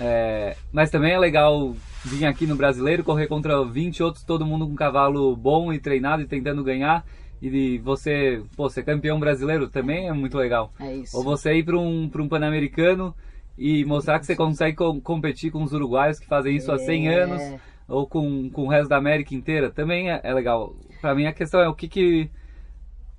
É, 0.00 0.56
mas 0.72 0.90
também 0.90 1.12
é 1.12 1.18
legal 1.18 1.74
vir 2.04 2.24
aqui 2.24 2.46
no 2.46 2.56
brasileiro, 2.56 3.04
correr 3.04 3.26
contra 3.26 3.62
20 3.64 4.02
outros, 4.02 4.24
todo 4.24 4.46
mundo 4.46 4.66
com 4.66 4.74
cavalo 4.74 5.36
bom 5.36 5.72
e 5.72 5.78
treinado 5.78 6.22
e 6.22 6.26
tentando 6.26 6.64
ganhar. 6.64 7.04
E 7.42 7.78
você, 7.78 8.42
pô, 8.56 8.68
ser 8.68 8.82
campeão 8.84 9.18
brasileiro 9.20 9.68
também 9.68 10.08
é 10.08 10.12
muito 10.12 10.36
legal. 10.36 10.72
É 10.80 10.94
isso. 10.94 11.16
Ou 11.16 11.22
você 11.22 11.54
ir 11.54 11.64
para 11.64 11.78
um, 11.78 12.08
pra 12.08 12.22
um 12.22 12.28
Pan-Americano 12.28 13.14
e 13.58 13.84
mostrar 13.84 14.18
que 14.18 14.26
você 14.26 14.34
consegue 14.36 14.76
com- 14.76 15.00
competir 15.00 15.50
com 15.50 15.62
os 15.62 15.72
uruguaios 15.72 16.18
que 16.18 16.26
fazem 16.26 16.56
isso 16.56 16.70
há 16.72 16.78
100 16.78 17.08
É. 17.08 17.14
anos, 17.22 17.60
ou 17.88 18.06
com, 18.06 18.48
com 18.50 18.64
o 18.64 18.68
resto 18.68 18.88
da 18.88 18.96
América 18.96 19.34
inteira, 19.34 19.70
também 19.70 20.10
é, 20.10 20.20
é 20.22 20.32
legal. 20.32 20.74
Para 21.00 21.14
mim 21.14 21.26
a 21.26 21.32
questão 21.32 21.60
é 21.60 21.68
o 21.68 21.74
que, 21.74 21.88
que 21.88 22.30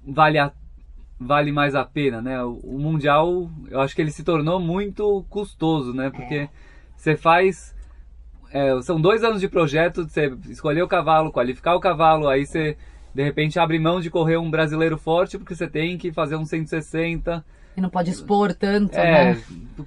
vale, 0.05 0.37
a, 0.39 0.51
vale 1.19 1.51
mais 1.51 1.75
a 1.75 1.83
pena, 1.83 2.21
né? 2.21 2.43
O, 2.43 2.59
o 2.63 2.79
Mundial, 2.79 3.49
eu 3.69 3.81
acho 3.81 3.95
que 3.95 4.01
ele 4.01 4.11
se 4.11 4.23
tornou 4.23 4.59
muito 4.59 5.25
custoso, 5.29 5.93
né? 5.93 6.09
Porque 6.11 6.47
você 7.01 7.17
faz... 7.17 7.73
é, 8.53 8.79
são 8.81 9.01
dois 9.01 9.23
anos 9.23 9.41
de 9.41 9.47
projeto, 9.47 10.03
você 10.03 10.31
escolher 10.49 10.83
o 10.83 10.87
cavalo, 10.87 11.31
qualificar 11.31 11.75
o 11.75 11.79
cavalo, 11.79 12.27
aí 12.27 12.45
você 12.45 12.77
de 13.13 13.23
repente 13.23 13.59
abre 13.59 13.77
mão 13.77 13.99
de 13.99 14.09
correr 14.09 14.37
um 14.37 14.49
brasileiro 14.49 14.97
forte 14.97 15.37
porque 15.37 15.55
você 15.55 15.67
tem 15.67 15.97
que 15.97 16.13
fazer 16.13 16.35
um 16.37 16.45
160 16.45 17.43
E 17.75 17.81
não 17.81 17.89
pode 17.89 18.09
expor 18.09 18.53
tanto, 18.53 18.95
é, 18.95 19.33
né? 19.33 19.41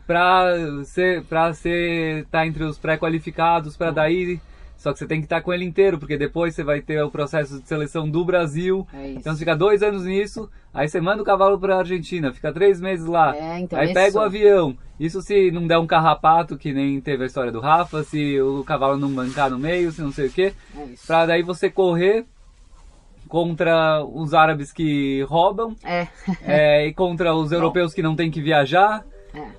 pra 0.07 0.53
ser, 0.85 1.23
pra 1.25 1.55
ser, 1.55 2.27
tá 2.27 2.47
entre 2.47 2.65
os 2.65 2.79
pré-qualificados, 2.79 3.77
pra 3.77 3.91
daí, 3.91 4.41
só 4.77 4.93
que 4.93 4.99
você 4.99 5.07
tem 5.07 5.21
que 5.21 5.27
estar 5.27 5.41
com 5.41 5.53
ele 5.53 5.65
inteiro, 5.65 5.99
porque 5.99 6.17
depois 6.17 6.55
você 6.55 6.63
vai 6.63 6.81
ter 6.81 7.03
o 7.03 7.11
processo 7.11 7.61
de 7.61 7.67
seleção 7.69 8.09
do 8.09 8.25
Brasil, 8.25 8.87
É 8.93 9.09
isso. 9.09 9.19
então 9.21 9.33
você 9.33 9.39
fica 9.39 9.57
dois 9.57 9.83
anos 9.83 10.05
nisso, 10.05 10.51
aí 10.73 10.89
você 10.89 11.01
manda 11.01 11.23
o 11.23 11.25
cavalo 11.25 11.59
pra 11.59 11.79
Argentina, 11.79 12.33
fica 12.33 12.53
três 12.53 12.81
meses 12.81 13.07
lá, 13.07 13.35
É, 13.37 13.61
então 13.61 13.79
aí 13.79 13.87
isso- 13.87 13.95
pega 13.95 14.19
o 14.19 14.23
avião, 14.23 14.77
isso 15.01 15.23
se 15.23 15.51
não 15.51 15.67
der 15.67 15.79
um 15.79 15.87
carrapato, 15.87 16.57
que 16.59 16.73
nem 16.73 17.01
teve 17.01 17.23
a 17.25 17.27
história 17.27 17.51
do 17.53 17.61
Rafa, 17.61 18.03
se 18.03 18.41
o 18.41 18.63
cavalo 18.65 18.97
não 18.99 19.11
mancar 19.11 19.51
no 19.51 19.59
meio, 19.59 19.91
se 19.91 20.03
não 20.03 20.13
sei 20.13 20.27
o 20.27 20.31
que, 20.31 20.53
É 20.77 20.85
isso. 20.93 21.07
pra 21.07 21.25
daí 21.27 21.43
você 21.43 21.71
correr 21.71 22.27
contra 23.29 24.05
os 24.05 24.35
árabes 24.35 24.71
que 24.73 25.23
roubam, 25.23 25.75
É. 25.83 26.07
é, 26.43 26.87
e 26.87 26.93
contra 26.95 27.35
os 27.35 27.51
europeus 27.53 27.95
que 27.95 28.03
não 28.03 28.15
tem 28.15 28.31
que 28.31 28.41
viajar, 28.43 29.05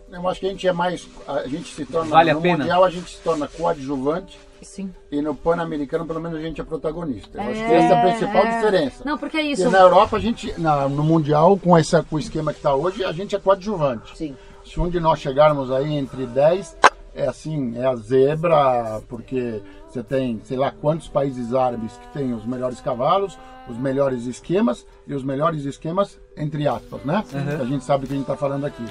Eu 0.10 0.29
acho 0.29 0.39
que 0.39 0.45
a 0.45 0.50
gente 0.50 0.65
é 0.65 0.72
mais. 0.72 1.05
A 1.27 1.45
gente 1.50 1.74
se 1.75 1.86
torna. 1.86 2.10
Vale 2.10 2.29
a 2.31 2.36
no 2.36 2.41
pena? 2.41 2.60
Mundial 2.60 2.86
a 2.86 2.89
gente 2.89 3.10
se 3.17 3.22
torna 3.22 3.45
coadjuvante 3.45 4.39
Sim. 4.65 4.93
e 5.12 5.22
no 5.22 5.34
Pan-Americano, 5.36 6.05
pelo 6.05 6.19
menos, 6.19 6.38
a 6.38 6.41
gente 6.41 6.60
é 6.60 6.63
protagonista. 6.63 7.38
Eu 7.38 7.41
acho 7.43 7.53
que 7.53 7.60
É, 7.72 7.75
essa 7.77 7.93
é 7.93 7.97
a 7.97 8.01
principal 8.01 8.43
é. 8.45 8.56
diferença. 8.56 9.04
Não, 9.06 9.17
porque 9.17 9.38
é 9.38 9.41
Porque 9.41 9.54
isso. 9.54 9.69
na 9.71 9.80
Europa, 9.80 10.17
a 10.17 10.19
gente, 10.19 10.54
na- 10.60 10.89
no 10.89 11.04
Mundial, 11.04 11.58
com, 11.58 11.78
essa, 11.78 12.04
com 12.04 12.15
o 12.15 12.19
esquema 12.19 12.51
que 12.51 12.60
está 12.60 12.73
hoje, 12.75 13.04
a 13.04 13.12
gente 13.12 13.36
é 13.36 13.39
coadjuvante. 13.39 14.17
Sim. 14.17 14.36
Se 14.65 14.80
um 14.80 14.89
de 14.89 14.99
nós 14.99 15.19
chegarmos 15.19 15.71
aí 15.71 15.93
entre 15.93 16.25
10, 16.25 16.75
é 17.13 17.28
assim, 17.28 17.78
é 17.78 17.86
a 17.86 17.95
zebra, 17.95 19.01
porque 19.08 19.62
você 19.88 20.04
tem, 20.04 20.41
sei 20.43 20.58
lá, 20.58 20.71
quantos 20.71 21.08
países 21.08 21.54
árabes 21.54 21.93
que 21.93 22.08
têm 22.17 22.34
os 22.34 22.45
melhores 22.45 22.82
cavalos, 22.82 23.38
os 23.69 23.78
melhores 23.78 24.25
esquemas 24.25 24.86
e 25.08 25.13
os 25.13 25.23
melhores 25.23 25.63
esquemas, 25.65 26.19
entre 26.36 26.67
aspas, 26.67 27.01
né? 27.06 27.23
A 27.62 27.63
gente 27.65 27.84
sabe 27.86 28.04
o 28.04 28.08
que 28.08 28.13
a 28.13 28.17
gente 28.17 28.25
está 28.25 28.36
falando 28.36 28.65
aqui. 28.65 28.84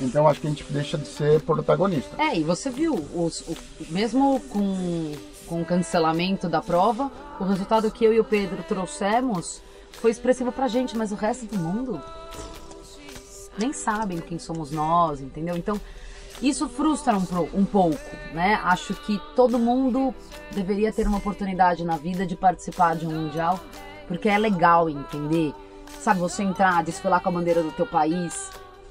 Então 0.00 0.26
acho 0.26 0.40
que 0.40 0.46
a 0.46 0.50
gente 0.50 0.64
deixa 0.70 0.96
de 0.96 1.06
ser 1.06 1.42
protagonista. 1.42 2.16
É, 2.20 2.38
e 2.38 2.42
você 2.42 2.70
viu, 2.70 2.94
os, 3.14 3.40
o, 3.42 3.56
mesmo 3.90 4.40
com, 4.48 5.12
com 5.46 5.62
o 5.62 5.64
cancelamento 5.64 6.48
da 6.48 6.62
prova, 6.62 7.10
o 7.38 7.44
resultado 7.44 7.90
que 7.90 8.04
eu 8.04 8.12
e 8.12 8.20
o 8.20 8.24
Pedro 8.24 8.62
trouxemos 8.62 9.62
foi 9.92 10.10
expressivo 10.10 10.50
pra 10.50 10.68
gente, 10.68 10.96
mas 10.96 11.12
o 11.12 11.14
resto 11.14 11.44
do 11.46 11.58
mundo 11.58 12.00
nem 13.58 13.72
sabem 13.72 14.18
quem 14.18 14.38
somos 14.38 14.70
nós, 14.70 15.20
entendeu? 15.20 15.56
Então, 15.56 15.78
isso 16.40 16.68
frustra 16.68 17.16
um, 17.16 17.26
um 17.52 17.64
pouco, 17.64 17.98
né? 18.32 18.58
Acho 18.64 18.94
que 18.94 19.20
todo 19.36 19.58
mundo 19.58 20.14
deveria 20.52 20.90
ter 20.92 21.06
uma 21.06 21.18
oportunidade 21.18 21.84
na 21.84 21.96
vida 21.96 22.26
de 22.26 22.34
participar 22.34 22.96
de 22.96 23.06
um 23.06 23.10
mundial, 23.10 23.60
porque 24.08 24.28
é 24.28 24.38
legal 24.38 24.88
entender. 24.88 25.52
Sabe, 26.00 26.20
você 26.20 26.42
entrar, 26.42 26.82
desfilar 26.82 27.20
com 27.20 27.28
a 27.28 27.32
bandeira 27.32 27.62
do 27.62 27.70
teu 27.72 27.84
país, 27.84 28.50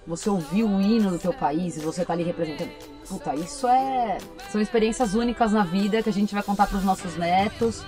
você 0.09 0.27
ouvir 0.27 0.63
o 0.63 0.81
hino 0.81 1.11
do 1.11 1.19
teu 1.19 1.31
país 1.31 1.77
e 1.77 1.81
você 1.81 2.03
tá 2.03 2.13
ali 2.13 2.23
representando. 2.23 2.71
Puta, 3.07 3.35
isso 3.35 3.67
é. 3.67 4.17
São 4.51 4.59
experiências 4.59 5.13
únicas 5.13 5.51
na 5.51 5.63
vida 5.63 6.01
que 6.01 6.09
a 6.09 6.13
gente 6.13 6.33
vai 6.33 6.41
contar 6.41 6.65
pros 6.65 6.83
nossos 6.83 7.15
netos. 7.15 7.85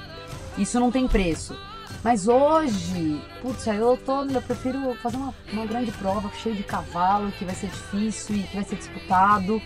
Isso 0.55 0.79
não 0.79 0.91
tem 0.91 1.07
preço. 1.07 1.57
Mas 2.03 2.27
hoje, 2.27 3.19
putz, 3.41 3.65
eu 3.65 3.97
tô. 3.97 4.23
Eu 4.25 4.41
prefiro 4.41 4.95
fazer 5.01 5.17
uma, 5.17 5.33
uma 5.51 5.65
grande 5.65 5.91
prova 5.93 6.31
cheia 6.35 6.55
de 6.55 6.63
cavalo, 6.63 7.31
que 7.31 7.43
vai 7.43 7.55
ser 7.55 7.67
difícil 7.67 8.35
e 8.35 8.43
que 8.43 8.55
vai 8.55 8.65
ser 8.65 8.75
disputado, 8.75 9.59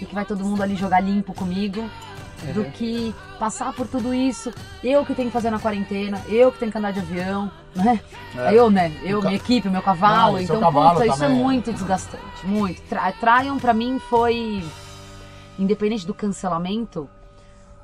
e 0.00 0.06
que 0.06 0.14
vai 0.14 0.24
todo 0.24 0.44
mundo 0.44 0.62
ali 0.62 0.76
jogar 0.76 1.00
limpo 1.00 1.34
comigo, 1.34 1.88
do 2.54 2.64
que 2.72 3.14
passar 3.38 3.72
por 3.72 3.86
tudo 3.86 4.14
isso. 4.14 4.52
Eu 4.82 5.04
que 5.04 5.14
tenho 5.14 5.28
que 5.28 5.32
fazer 5.32 5.50
na 5.50 5.58
quarentena, 5.58 6.22
eu 6.28 6.52
que 6.52 6.58
tenho 6.58 6.72
que 6.72 6.78
andar 6.78 6.92
de 6.92 7.00
avião, 7.00 7.50
né? 7.74 8.00
É. 8.36 8.54
Eu, 8.54 8.70
né? 8.70 8.92
Eu, 9.02 9.20
minha 9.20 9.36
equipe, 9.36 9.68
meu 9.68 9.82
cavalo. 9.82 10.34
Não, 10.34 10.40
então, 10.40 10.60
cavalo 10.60 11.00
puta, 11.00 11.06
isso 11.06 11.24
é 11.24 11.26
também. 11.26 11.42
muito 11.42 11.72
desgastante. 11.72 12.46
Muito. 12.46 12.82
Tra 12.82 13.12
Traian 13.12 13.58
pra 13.58 13.74
mim 13.74 13.98
foi. 13.98 14.62
Independente 15.58 16.06
do 16.06 16.14
cancelamento, 16.14 17.08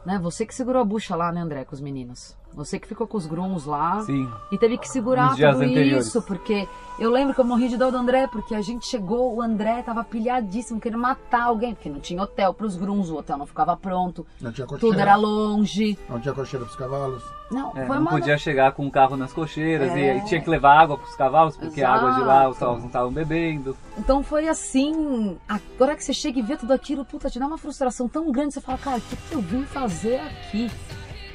né? 0.06 0.18
Você 0.22 0.46
que 0.46 0.54
segurou 0.54 0.80
a 0.80 0.84
bucha 0.84 1.16
lá, 1.16 1.32
né, 1.32 1.40
André, 1.40 1.64
com 1.64 1.74
os 1.74 1.80
meninos. 1.80 2.36
Você 2.54 2.78
que 2.78 2.86
ficou 2.86 3.06
com 3.06 3.16
os 3.16 3.26
grums 3.26 3.64
lá. 3.64 4.00
sim. 4.02 4.28
E 4.52 4.56
teve 4.58 4.78
que 4.78 4.88
segurar 4.88 5.30
Nos 5.30 5.36
tudo 5.36 5.46
anteriores. 5.62 6.06
isso, 6.06 6.22
porque 6.22 6.68
eu 6.98 7.10
lembro 7.10 7.34
que 7.34 7.40
eu 7.40 7.44
morri 7.44 7.68
de 7.68 7.76
dor 7.76 7.90
do 7.90 7.98
André, 7.98 8.26
porque 8.28 8.54
a 8.54 8.60
gente 8.62 8.86
chegou, 8.86 9.34
o 9.34 9.42
André 9.42 9.82
tava 9.82 10.04
pilhadíssimo, 10.04 10.80
querendo 10.80 11.00
matar 11.00 11.42
alguém, 11.44 11.74
porque 11.74 11.88
não 11.90 11.98
tinha 12.00 12.22
hotel 12.22 12.54
pros 12.54 12.76
grums, 12.76 13.10
o 13.10 13.16
hotel 13.16 13.36
não 13.38 13.46
ficava 13.46 13.76
pronto, 13.76 14.24
Não 14.40 14.52
tinha 14.52 14.66
cocheira, 14.66 14.92
tudo 14.94 15.00
era 15.00 15.16
longe. 15.16 15.98
não 16.08 16.20
tinha 16.20 16.32
cocheira 16.32 16.64
para 16.64 16.70
os 16.72 16.76
cavalos. 16.78 17.22
Não, 17.50 17.70
É, 17.76 17.86
foi 17.86 17.96
não 17.96 18.02
uma. 18.02 18.10
podia 18.10 18.38
chegar 18.38 18.72
com 18.72 18.86
o 18.86 18.90
carro 18.90 19.16
nas 19.16 19.32
cocheiras 19.32 19.92
e 19.94 20.00
É. 20.00 20.12
aí 20.12 20.24
tinha 20.24 20.40
que 20.40 20.48
levar 20.48 20.78
água 20.80 20.96
para 20.96 21.08
os 21.08 21.14
cavalos, 21.16 21.56
porque 21.56 21.82
a 21.82 21.92
água 21.92 22.12
de 22.12 22.20
lá 22.20 22.42
os 22.48 22.50
Exato. 22.50 22.58
cavalos 22.60 22.80
não 22.80 22.86
estavam 22.86 23.10
bebendo. 23.12 23.76
Então 23.98 24.22
foi 24.22 24.48
assim, 24.48 25.36
agora 25.48 25.94
que 25.96 26.02
você 26.04 26.12
chega 26.12 26.38
e 26.38 26.42
vê 26.42 26.56
tudo 26.56 26.72
aquilo, 26.72 27.04
puta, 27.04 27.28
te 27.28 27.38
dá 27.38 27.46
uma 27.46 27.58
frustração 27.58 28.08
tão 28.08 28.30
grande, 28.32 28.54
você 28.54 28.60
fala, 28.60 28.78
cara, 28.78 28.96
o 28.96 29.00
que, 29.00 29.16
que 29.16 29.34
eu 29.34 29.40
vim 29.40 29.64
fazer 29.64 30.20
aqui? 30.20 30.70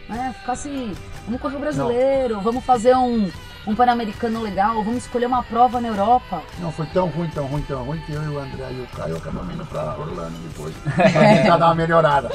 Né? 0.10 0.34
Ficar 0.40 0.54
assim, 0.54 0.94
vamos 1.26 1.40
correr 1.40 1.56
o 1.56 1.60
brasileiro, 1.60 2.42
vamos 2.42 2.66
fazer 2.66 2.96
um, 2.96 3.30
um 3.68 3.76
Pan-Americano 3.76 4.42
legal, 4.42 4.84
vamos 4.84 5.04
escolher 5.06 5.28
uma 5.28 5.44
prova 5.44 5.80
na 5.80 5.88
Europa. 5.90 6.42
Não, 6.60 6.72
foi 6.72 6.88
tão 6.88 7.08
ruim, 7.08 7.30
tão 7.30 7.46
ruim, 7.46 7.62
tão 7.62 7.84
ruim 7.84 8.00
que 8.00 8.12
eu 8.14 8.24
e 8.24 8.28
o 8.28 8.40
André 8.40 8.68
e 8.72 8.82
o 8.82 8.88
Caio 8.98 9.18
acabamos 9.18 9.54
indo 9.54 9.66
para 9.68 9.96
Orlando 9.98 10.34
depois. 10.48 10.74
pra 10.96 11.04
tentar 11.36 11.58
dar 11.58 11.66
uma 11.68 11.76
melhorada. 11.76 12.28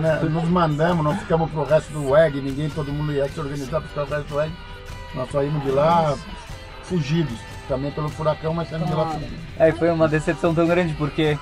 Né, 0.00 0.20
Nos 0.30 0.44
mandamos, 0.48 1.04
não 1.04 1.16
ficamos 1.16 1.50
pro 1.50 1.64
resto 1.64 1.92
do 1.92 2.10
WEG, 2.10 2.40
ninguém, 2.40 2.70
todo 2.70 2.92
mundo 2.92 3.12
ia 3.12 3.28
se 3.28 3.40
organizar 3.40 3.80
para 3.80 3.88
ficar 3.88 4.06
pro 4.06 4.14
resto 4.16 4.28
do 4.28 4.36
WEG. 4.36 4.52
Nós 5.14 5.30
saímos 5.32 5.62
de 5.64 5.70
lá 5.72 6.14
fugidos, 6.84 7.38
também 7.68 7.90
pelo 7.90 8.08
furacão, 8.08 8.54
mas 8.54 8.68
saímos 8.68 8.88
de 8.88 8.94
lá 8.94 9.02
Claro. 9.04 9.18
fugidos. 9.18 9.38
É, 9.58 9.68
e 9.68 9.72
foi 9.72 9.90
uma 9.90 10.06
decepção 10.06 10.54
tão 10.54 10.66
grande 10.68 10.94
porque 10.94 11.36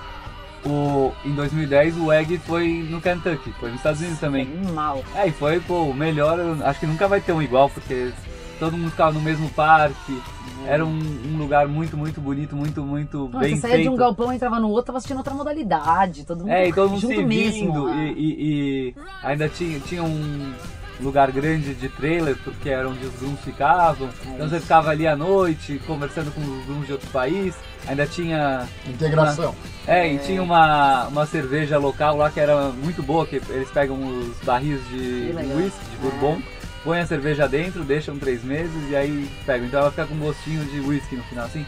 o, 0.66 1.12
em 1.24 1.34
2010 1.34 1.96
o 1.98 2.12
EG 2.12 2.38
foi 2.38 2.86
no 2.90 3.00
Kentucky, 3.00 3.52
foi 3.60 3.68
nos 3.70 3.78
Estados 3.78 4.00
Unidos 4.00 4.18
também. 4.20 4.46
Mal. 4.72 5.02
É, 5.14 5.28
e 5.28 5.30
foi, 5.32 5.60
pô, 5.60 5.82
o 5.84 5.94
melhor, 5.94 6.38
acho 6.64 6.80
que 6.80 6.86
nunca 6.86 7.06
vai 7.08 7.20
ter 7.20 7.32
um 7.32 7.42
igual, 7.42 7.68
porque 7.70 8.12
todo 8.58 8.76
mundo 8.76 8.90
ficava 8.90 9.12
no 9.12 9.20
mesmo 9.20 9.48
parque, 9.50 10.22
era 10.66 10.84
um, 10.84 10.98
um 11.32 11.36
lugar 11.36 11.68
muito, 11.68 11.96
muito 11.96 12.20
bonito, 12.20 12.56
muito, 12.56 12.82
muito 12.82 13.28
Não, 13.30 13.40
bem 13.40 13.54
você 13.56 13.60
saía 13.60 13.74
feito. 13.74 13.88
de 13.88 13.94
um 13.94 13.96
galpão, 13.96 14.32
entrava 14.32 14.58
no 14.58 14.68
outro, 14.70 14.86
tava 14.86 14.98
assistindo 14.98 15.18
outra 15.18 15.34
modalidade, 15.34 16.24
todo 16.24 16.38
mundo, 16.38 16.50
É, 16.50 16.68
e 16.68 16.72
todo 16.72 16.88
mundo 16.90 17.00
junto 17.02 17.14
se 17.16 17.24
mesmo. 17.24 17.60
vindo, 17.66 17.86
né? 17.88 18.14
e, 18.16 18.22
e- 18.22 18.88
e 18.88 18.94
ainda 19.22 19.48
tinha, 19.48 19.78
tinha 19.80 20.02
um, 20.02 20.52
lugar 21.00 21.30
grande 21.32 21.74
de 21.74 21.88
trailer, 21.88 22.36
porque 22.44 22.68
era 22.70 22.88
onde 22.88 23.04
os 23.04 23.14
grooms 23.14 23.40
ficavam. 23.40 24.08
Então 24.26 24.48
você 24.48 24.60
ficava 24.60 24.90
ali 24.90 25.06
à 25.06 25.16
noite, 25.16 25.80
conversando 25.86 26.30
com 26.32 26.40
os 26.40 26.64
grooms 26.66 26.86
de 26.86 26.92
outro 26.92 27.08
país. 27.10 27.54
Ainda 27.86 28.06
tinha 28.06 28.66
Integração. 28.88 29.54
é, 29.86 30.10
e 30.10 30.18
tinha 30.18 30.42
uma, 30.42 31.06
uma 31.08 31.26
cerveja 31.26 31.76
local 31.76 32.16
lá 32.16 32.30
que 32.30 32.40
era 32.40 32.70
muito 32.70 33.02
boa, 33.02 33.26
que 33.26 33.36
eles 33.48 33.70
pegam 33.70 33.96
os 34.06 34.38
barris 34.44 34.80
de, 34.88 35.34
whisky, 35.54 35.84
de 35.90 35.96
bourbon, 35.98 36.40
põem 36.82 37.00
a 37.00 37.06
cerveja 37.06 37.46
dentro, 37.46 37.84
deixam 37.84 38.18
três 38.18 38.42
meses 38.42 38.90
e 38.90 38.96
aí 38.96 39.28
pegam. 39.44 39.66
Então 39.66 39.80
ela 39.80 39.90
fica 39.90 40.06
com 40.06 40.14
um 40.14 40.18
gostinho 40.20 40.64
de 40.64 40.80
whisky 40.80 41.16
no 41.16 41.22
final, 41.24 41.44
assim. 41.44 41.66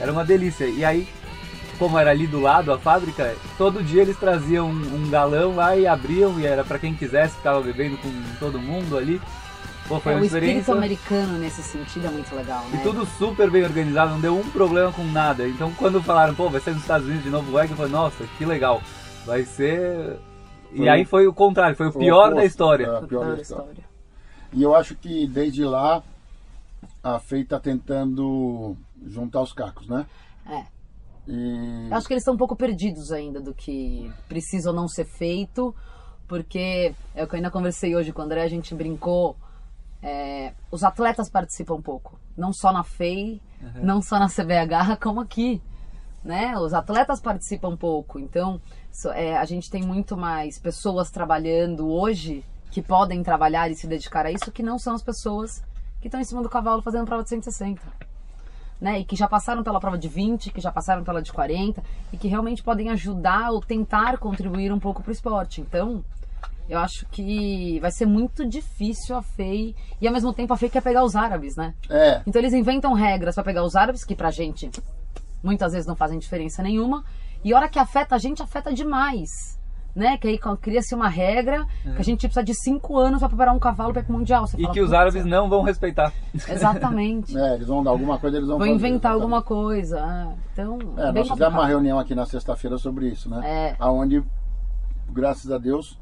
Era 0.00 0.10
uma 0.12 0.24
delícia. 0.24 0.64
E 0.64 0.84
aí, 0.84 1.06
como 1.78 1.98
era 1.98 2.10
ali 2.10 2.26
do 2.26 2.40
lado 2.40 2.72
a 2.72 2.78
fábrica, 2.78 3.36
todo 3.56 3.82
dia 3.82 4.02
eles 4.02 4.16
traziam 4.18 4.68
um 4.68 5.08
galão 5.10 5.54
lá 5.56 5.76
e 5.76 5.86
abriam, 5.86 6.38
e 6.40 6.46
era 6.46 6.64
pra 6.64 6.78
quem 6.78 6.94
quisesse, 6.94 7.36
ficava 7.36 7.60
bebendo 7.60 7.96
com 7.98 8.10
todo 8.38 8.58
mundo 8.58 8.96
ali. 8.96 9.20
Pô, 9.86 9.98
foi 10.00 10.12
É, 10.12 10.16
uma 10.16 10.22
o 10.22 10.24
espírito 10.26 10.70
americano 10.72 11.38
nesse 11.38 11.62
sentido 11.62 12.06
é 12.06 12.10
muito 12.10 12.34
legal, 12.34 12.62
né? 12.68 12.78
E 12.78 12.82
tudo 12.82 13.06
super 13.06 13.50
bem 13.50 13.64
organizado, 13.64 14.10
não 14.12 14.20
deu 14.20 14.36
um 14.38 14.50
problema 14.50 14.92
com 14.92 15.02
nada. 15.04 15.48
Então 15.48 15.72
quando 15.72 16.02
falaram, 16.02 16.34
pô, 16.34 16.50
vai 16.50 16.60
ser 16.60 16.72
nos 16.72 16.82
Estados 16.82 17.06
Unidos 17.06 17.24
de 17.24 17.30
novo 17.30 17.50
o 17.50 17.54
WEG, 17.54 17.70
eu 17.70 17.76
falei, 17.76 17.92
nossa, 17.92 18.24
que 18.36 18.44
legal. 18.44 18.82
Vai 19.24 19.44
ser. 19.44 20.18
E 20.72 20.78
Foi 20.78 20.88
aí 20.90 21.02
o- 21.02 21.06
foi 21.06 21.26
o 21.26 21.32
contrário, 21.32 21.74
foi 21.74 21.88
o 21.88 21.92
Foi 21.92 22.02
pior 22.02 22.24
da 22.24 22.28
oposto. 22.32 22.46
história. 22.46 22.84
É, 22.86 23.06
pior 23.06 23.34
da 23.36 23.40
história. 23.40 23.84
E 24.52 24.62
eu 24.62 24.74
acho 24.74 24.94
que 24.94 25.26
desde 25.26 25.64
lá 25.64 26.02
a 27.02 27.18
FEI 27.18 27.40
está 27.42 27.58
tentando 27.58 28.76
juntar 29.06 29.40
os 29.40 29.52
cacos, 29.54 29.88
né? 29.88 30.04
É. 30.50 30.62
E 31.28 31.88
Eu 31.90 31.96
acho 31.96 32.06
que 32.06 32.14
eles 32.14 32.22
estão 32.22 32.34
um 32.34 32.38
pouco 32.38 32.56
perdidos 32.56 33.12
ainda 33.12 33.40
do 33.40 33.52
que 33.54 34.10
precisa 34.28 34.70
ou 34.70 34.76
não 34.76 34.88
ser 34.88 35.04
feito, 35.04 35.74
porque 36.26 36.94
é 37.14 37.22
o 37.24 37.26
que 37.28 37.34
eu 37.34 37.36
ainda 37.38 37.50
conversei 37.50 37.94
hoje 37.94 38.12
com 38.12 38.22
o 38.22 38.24
André, 38.24 38.42
a 38.42 38.48
gente 38.48 38.74
brincou. 38.74 39.36
é, 40.02 40.52
os 40.70 40.84
atletas 40.84 41.28
participam 41.28 41.74
um 41.74 41.82
pouco, 41.82 42.18
não 42.36 42.52
só 42.52 42.72
na 42.72 42.84
FEI, 42.84 43.40
não 43.82 44.00
só 44.00 44.18
na 44.18 44.28
CBH, 44.28 44.96
como 45.02 45.20
aqui. 45.20 45.60
Né? 46.24 46.56
Os 46.58 46.72
atletas 46.74 47.20
participam 47.20 47.68
um 47.68 47.76
pouco, 47.76 48.18
então 48.18 48.60
so- 48.92 49.10
é, 49.10 49.36
a 49.36 49.44
gente 49.44 49.70
tem 49.70 49.82
muito 49.82 50.16
mais 50.16 50.58
pessoas 50.58 51.10
trabalhando 51.10 51.88
hoje 51.88 52.44
que 52.70 52.82
podem 52.82 53.22
trabalhar 53.22 53.70
e 53.70 53.74
se 53.74 53.86
dedicar 53.86 54.26
a 54.26 54.30
isso, 54.30 54.52
que 54.52 54.62
não 54.62 54.78
são 54.78 54.94
as 54.94 55.02
pessoas 55.02 55.62
que 56.00 56.08
estão 56.08 56.20
em 56.20 56.24
cima 56.24 56.42
do 56.42 56.48
cavalo 56.48 56.82
fazendo 56.82 57.06
prova 57.06 57.22
de 57.22 57.28
160 57.30 57.80
né? 58.80 59.00
E 59.00 59.04
que 59.04 59.16
já 59.16 59.26
passaram 59.26 59.62
pela 59.62 59.80
prova 59.80 59.98
de 59.98 60.08
20, 60.08 60.50
que 60.50 60.60
já 60.60 60.70
passaram 60.70 61.02
pela 61.02 61.20
de 61.22 61.32
40 61.32 61.82
e 62.12 62.16
que 62.16 62.28
realmente 62.28 62.62
podem 62.62 62.90
ajudar 62.90 63.50
ou 63.50 63.60
tentar 63.60 64.18
contribuir 64.18 64.72
um 64.72 64.78
pouco 64.78 65.02
para 65.02 65.10
o 65.10 65.12
esporte. 65.12 65.60
Então, 65.60 66.04
eu 66.68 66.78
acho 66.78 67.06
que 67.06 67.80
vai 67.80 67.90
ser 67.90 68.06
muito 68.06 68.46
difícil 68.46 69.16
a 69.16 69.22
FEI 69.22 69.74
e 70.00 70.06
ao 70.06 70.12
mesmo 70.12 70.32
tempo 70.32 70.52
a 70.52 70.56
FEI 70.56 70.68
quer 70.68 70.82
pegar 70.82 71.02
os 71.02 71.16
árabes, 71.16 71.56
né? 71.56 71.74
é, 71.88 72.22
Então 72.26 72.40
eles 72.40 72.52
inventam 72.52 72.92
regras 72.92 73.34
para 73.34 73.44
pegar 73.44 73.64
os 73.64 73.74
árabes 73.74 74.04
que 74.04 74.14
pra 74.14 74.30
gente 74.30 74.70
muitas 75.42 75.72
vezes 75.72 75.86
não 75.86 75.96
fazem 75.96 76.18
diferença 76.18 76.62
nenhuma 76.62 77.04
e 77.42 77.52
a 77.52 77.56
hora 77.56 77.68
que 77.68 77.78
afeta 77.78 78.14
a 78.14 78.18
gente 78.18 78.42
afeta 78.42 78.72
demais. 78.72 79.57
Né? 79.98 80.16
Que 80.16 80.28
aí 80.28 80.38
cria-se 80.60 80.94
uma 80.94 81.08
regra 81.08 81.66
que 81.82 82.00
a 82.00 82.04
gente 82.04 82.20
precisa 82.20 82.44
de 82.44 82.54
cinco 82.54 82.96
anos 82.96 83.18
para 83.18 83.28
preparar 83.28 83.52
um 83.52 83.58
cavalo 83.58 83.92
para 83.92 84.00
ir 84.02 84.04
pro 84.04 84.12
mundial. 84.14 84.46
Você 84.46 84.56
E 84.56 84.60
fala, 84.62 84.72
que 84.72 84.80
os 84.80 84.86
"Putz, 84.90 84.98
árabes 85.00 85.24
não 85.24 85.48
vão 85.50 85.62
respeitar. 85.62 86.12
Exatamente. 86.48 87.36
é, 87.36 87.54
eles 87.56 87.66
vão 87.66 87.82
dar 87.82 87.90
alguma 87.90 88.16
coisa, 88.16 88.36
eles 88.36 88.48
vão 88.48 88.58
Vou 88.58 88.66
fazer, 88.68 88.76
inventar 88.78 89.12
exatamente. 89.16 89.22
alguma 89.22 89.42
coisa. 89.42 89.98
é. 89.98 90.34
Então, 90.52 90.78
É, 90.96 91.12
bem 91.12 91.22
nós 91.24 91.32
fizemos 91.32 91.54
uma 91.54 91.66
reunião 91.66 91.98
aqui 91.98 92.14
na 92.14 92.24
sexta-feira 92.26 92.78
sobre 92.78 93.08
isso, 93.08 93.28
né? 93.28 93.40
É. 93.44 93.76
Aonde, 93.80 94.22
graças 95.10 95.50
a 95.50 95.58
Deus, 95.58 95.98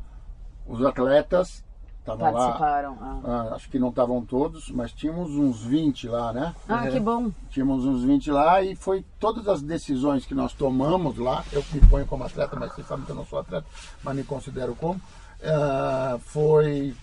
os 0.66 0.84
atletas 0.84 1.64
estavam 2.06 2.32
lá. 2.32 2.40
Participaram. 2.40 2.98
ah. 3.00 3.20
ah, 3.24 3.54
acho 3.54 3.68
que 3.68 3.78
não 3.78 3.88
estavam 3.88 4.24
todos, 4.24 4.70
mas 4.70 4.92
tínhamos 4.92 5.32
uns 5.32 5.62
20 5.62 6.08
lá, 6.08 6.32
né? 6.32 6.54
Ah, 6.68 6.86
que 6.88 7.00
bom. 7.00 7.30
Tínhamos 7.50 7.84
uns 7.84 8.02
20 8.02 8.30
lá 8.30 8.62
e 8.62 8.76
foi 8.76 9.04
todas 9.18 9.48
as 9.48 9.60
decisões 9.60 10.24
que 10.24 10.34
nós 10.34 10.52
tomamos 10.52 11.18
lá. 11.18 11.44
Eu 11.52 11.64
me 11.72 11.80
ponho 11.80 12.06
como 12.06 12.24
atleta, 12.24 12.56
mas 12.56 12.72
vocês 12.72 12.86
sabem 12.86 13.04
que 13.04 13.10
eu 13.10 13.16
não 13.16 13.26
sou 13.26 13.40
atleta, 13.40 13.66
mas 14.02 14.16
me 14.16 14.22
considero 14.24 14.74
como. 14.76 15.00
ah, 15.44 16.16
foi 16.20 16.94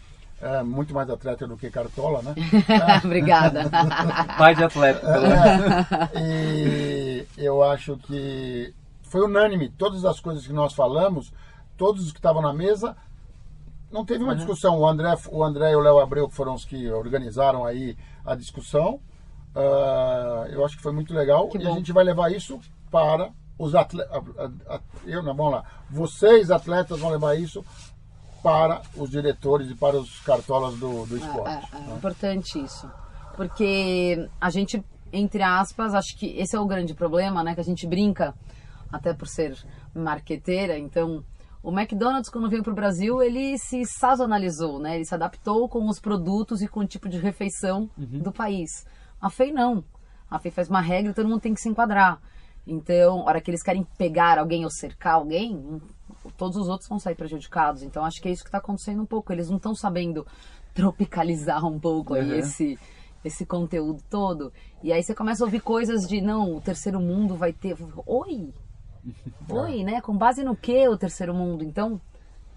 ah, 0.42 0.64
muito 0.64 0.94
mais 0.94 1.10
atleta 1.10 1.48
do 1.48 1.56
que 1.58 1.70
cartola, 1.70 2.22
né? 2.22 2.36
Obrigada. 3.04 3.70
Pai 4.38 4.56
de 4.56 4.64
atleta. 4.64 5.08
menos. 5.20 6.12
E 6.22 7.26
eu 7.38 7.64
acho 7.64 7.98
que 7.98 8.74
foi 9.04 9.22
unânime. 9.22 9.70
Todas 9.70 10.04
as 10.04 10.20
coisas 10.20 10.46
que 10.46 10.54
nós 10.54 10.74
falamos, 10.74 11.32
todos 11.78 12.06
os 12.06 12.12
que 12.12 12.20
estavam 12.20 12.42
na 12.42 12.54
mesa, 12.54 12.96
não 13.94 14.04
teve 14.04 14.24
uma 14.24 14.36
discussão. 14.36 14.80
O 14.80 14.88
André, 14.88 15.14
o 15.30 15.44
André 15.44 15.72
e 15.72 15.76
o 15.76 15.80
Léo 15.80 16.00
Abreu 16.00 16.28
que 16.28 16.36
foram 16.36 16.56
os 16.56 16.66
que 16.66 16.90
organizaram 16.92 17.64
aí 17.64 17.96
a 18.26 18.34
discussão. 18.34 19.00
Ah, 19.56 20.48
eu 20.50 20.66
acho 20.66 20.76
que 20.76 20.82
foi 20.82 20.92
muito 20.92 21.14
legal 21.14 21.48
Que 21.48 21.60
e 21.60 21.66
a 21.66 21.70
bom. 21.70 21.76
gente 21.76 21.94
vai 21.94 22.04
levar 22.04 22.32
isso 22.32 22.60
para 22.90 23.32
os 23.58 23.76
atletas. 23.76 24.12
Eu, 25.06 25.22
não, 25.22 25.36
vamos 25.36 25.54
lá. 25.54 25.64
Vocês, 25.90 26.50
atletas, 26.50 27.00
vão 27.00 27.12
levar 27.12 27.36
isso 27.36 27.64
para 28.42 28.82
os 28.98 29.10
diretores 29.10 29.70
e 29.70 29.76
para 29.76 29.98
os 29.98 30.20
cartolas 30.22 30.76
do, 30.76 31.06
do 31.06 31.16
esporte. 31.16 31.68
É, 31.72 31.78
é, 31.78 31.82
é 31.82 31.88
né? 31.88 31.96
importante 31.96 32.60
isso. 32.60 32.90
Porque 33.36 34.28
a 34.42 34.50
gente, 34.50 34.84
entre 35.12 35.44
aspas, 35.44 35.94
acho 35.94 36.18
que 36.18 36.26
esse 36.38 36.56
é 36.56 36.60
o 36.60 36.66
grande 36.66 36.94
problema, 36.96 37.44
né? 37.44 37.54
Que 37.54 37.62
a 37.62 37.64
gente 37.64 37.86
brinca, 37.86 38.34
até 38.92 39.14
por 39.14 39.28
ser 39.28 39.56
marqueteira. 39.94 40.78
Então, 40.78 41.24
o 41.64 41.72
McDonald's, 41.72 42.30
quando 42.30 42.50
veio 42.50 42.62
para 42.62 42.74
o 42.74 42.76
Brasil, 42.76 43.24
ele 43.24 43.58
se 43.58 43.86
sazonalizou, 43.86 44.80
né? 44.80 44.96
Ele 44.96 45.06
se 45.06 45.16
adaptou 45.16 45.70
com 45.70 45.88
os 45.88 45.98
produtos 46.00 46.62
e 46.62 46.68
com 46.68 46.82
o 46.82 46.86
tipo 46.86 47.08
de 47.08 47.18
refeição 47.18 47.90
do 47.98 48.32
país. 48.34 48.86
A 49.22 49.30
FEI 49.30 49.52
não. 49.54 49.84
A 50.30 50.38
FEI 50.38 50.52
faz 50.52 50.70
uma 50.70 50.82
regra 50.82 51.12
e 51.12 51.16
todo 51.16 51.30
mundo 51.30 51.40
tem 51.42 51.54
que 51.54 51.62
se 51.62 51.70
enquadrar. 51.70 52.20
Então, 52.68 53.22
a 53.22 53.24
hora 53.26 53.42
que 53.42 53.50
eles 53.50 53.64
querem 53.64 53.86
pegar 53.98 54.38
alguém 54.38 54.64
ou 54.66 54.70
cercar 54.70 55.16
alguém, 55.16 55.82
todos 56.38 56.58
os 56.58 56.68
outros 56.68 56.90
vão 56.90 57.00
sair 57.00 57.16
prejudicados. 57.16 57.82
Então, 57.84 58.04
acho 58.06 58.22
que 58.22 58.28
é 58.28 58.32
isso 58.32 58.44
que 58.44 58.50
está 58.50 58.58
acontecendo 58.58 59.02
um 59.02 59.06
pouco. 59.06 59.32
Eles 59.32 59.50
não 59.50 59.58
estão 59.58 59.74
sabendo 59.74 60.26
tropicalizar 60.74 61.66
um 61.66 61.80
pouco 61.80 62.14
aí 62.14 62.32
Uhum. 62.32 62.40
esse, 62.40 62.80
esse 63.24 63.46
conteúdo 63.46 64.02
todo. 64.10 64.52
E 64.82 64.92
aí 64.92 65.02
você 65.04 65.14
começa 65.14 65.44
a 65.44 65.46
ouvir 65.46 65.62
coisas 65.62 66.08
de, 66.08 66.20
não, 66.22 66.56
o 66.58 66.62
terceiro 66.62 67.00
mundo 67.00 67.36
vai 67.36 67.54
ter... 67.54 67.76
Oi! 68.06 68.54
Oi, 69.50 69.84
né? 69.84 70.02
Com 70.02 70.18
base 70.18 70.44
no 70.44 70.56
que 70.56 70.88
o 70.88 70.98
terceiro 70.98 71.34
mundo? 71.34 71.64
Então, 71.64 72.00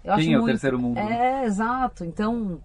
eu 0.03 0.13
acho 0.13 0.23
Quem 0.23 0.33
é 0.33 0.37
o 0.37 0.41
muito... 0.41 0.53
terceiro 0.53 0.79
mundo, 0.79 0.95
né? 0.95 1.41
É, 1.41 1.45
exato. 1.45 2.05
Então, 2.05 2.59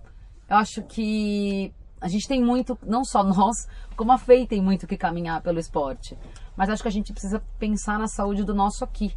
eu 0.49 0.57
acho 0.57 0.83
que 0.83 1.73
a 2.01 2.09
gente 2.09 2.27
tem 2.29 2.43
muito, 2.43 2.79
não 2.83 3.05
só 3.05 3.23
nós, 3.25 3.67
como 3.97 4.13
a 4.13 4.19
FEI 4.19 4.47
tem 4.47 4.63
muito 4.63 4.87
que 4.87 4.97
caminhar 4.97 5.41
pelo 5.43 5.59
esporte. 5.59 6.17
Mas 6.57 6.69
acho 6.69 6.83
que 6.83 6.89
a 6.89 6.93
gente 6.93 7.13
precisa 7.13 7.43
pensar 7.59 7.99
na 7.99 8.07
saúde 8.07 8.45
do 8.45 8.55
nosso 8.55 8.85
aqui. 8.85 9.15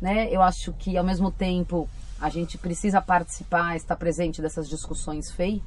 Né? 0.00 0.28
Eu 0.30 0.42
acho 0.42 0.72
que, 0.72 0.96
ao 0.96 1.04
mesmo 1.04 1.30
tempo, 1.30 1.88
a 2.20 2.28
gente 2.28 2.58
precisa 2.58 3.00
participar, 3.00 3.76
estar 3.76 3.96
presente 3.96 4.42
dessas 4.42 4.68
discussões 4.68 5.30
FEI, 5.30 5.62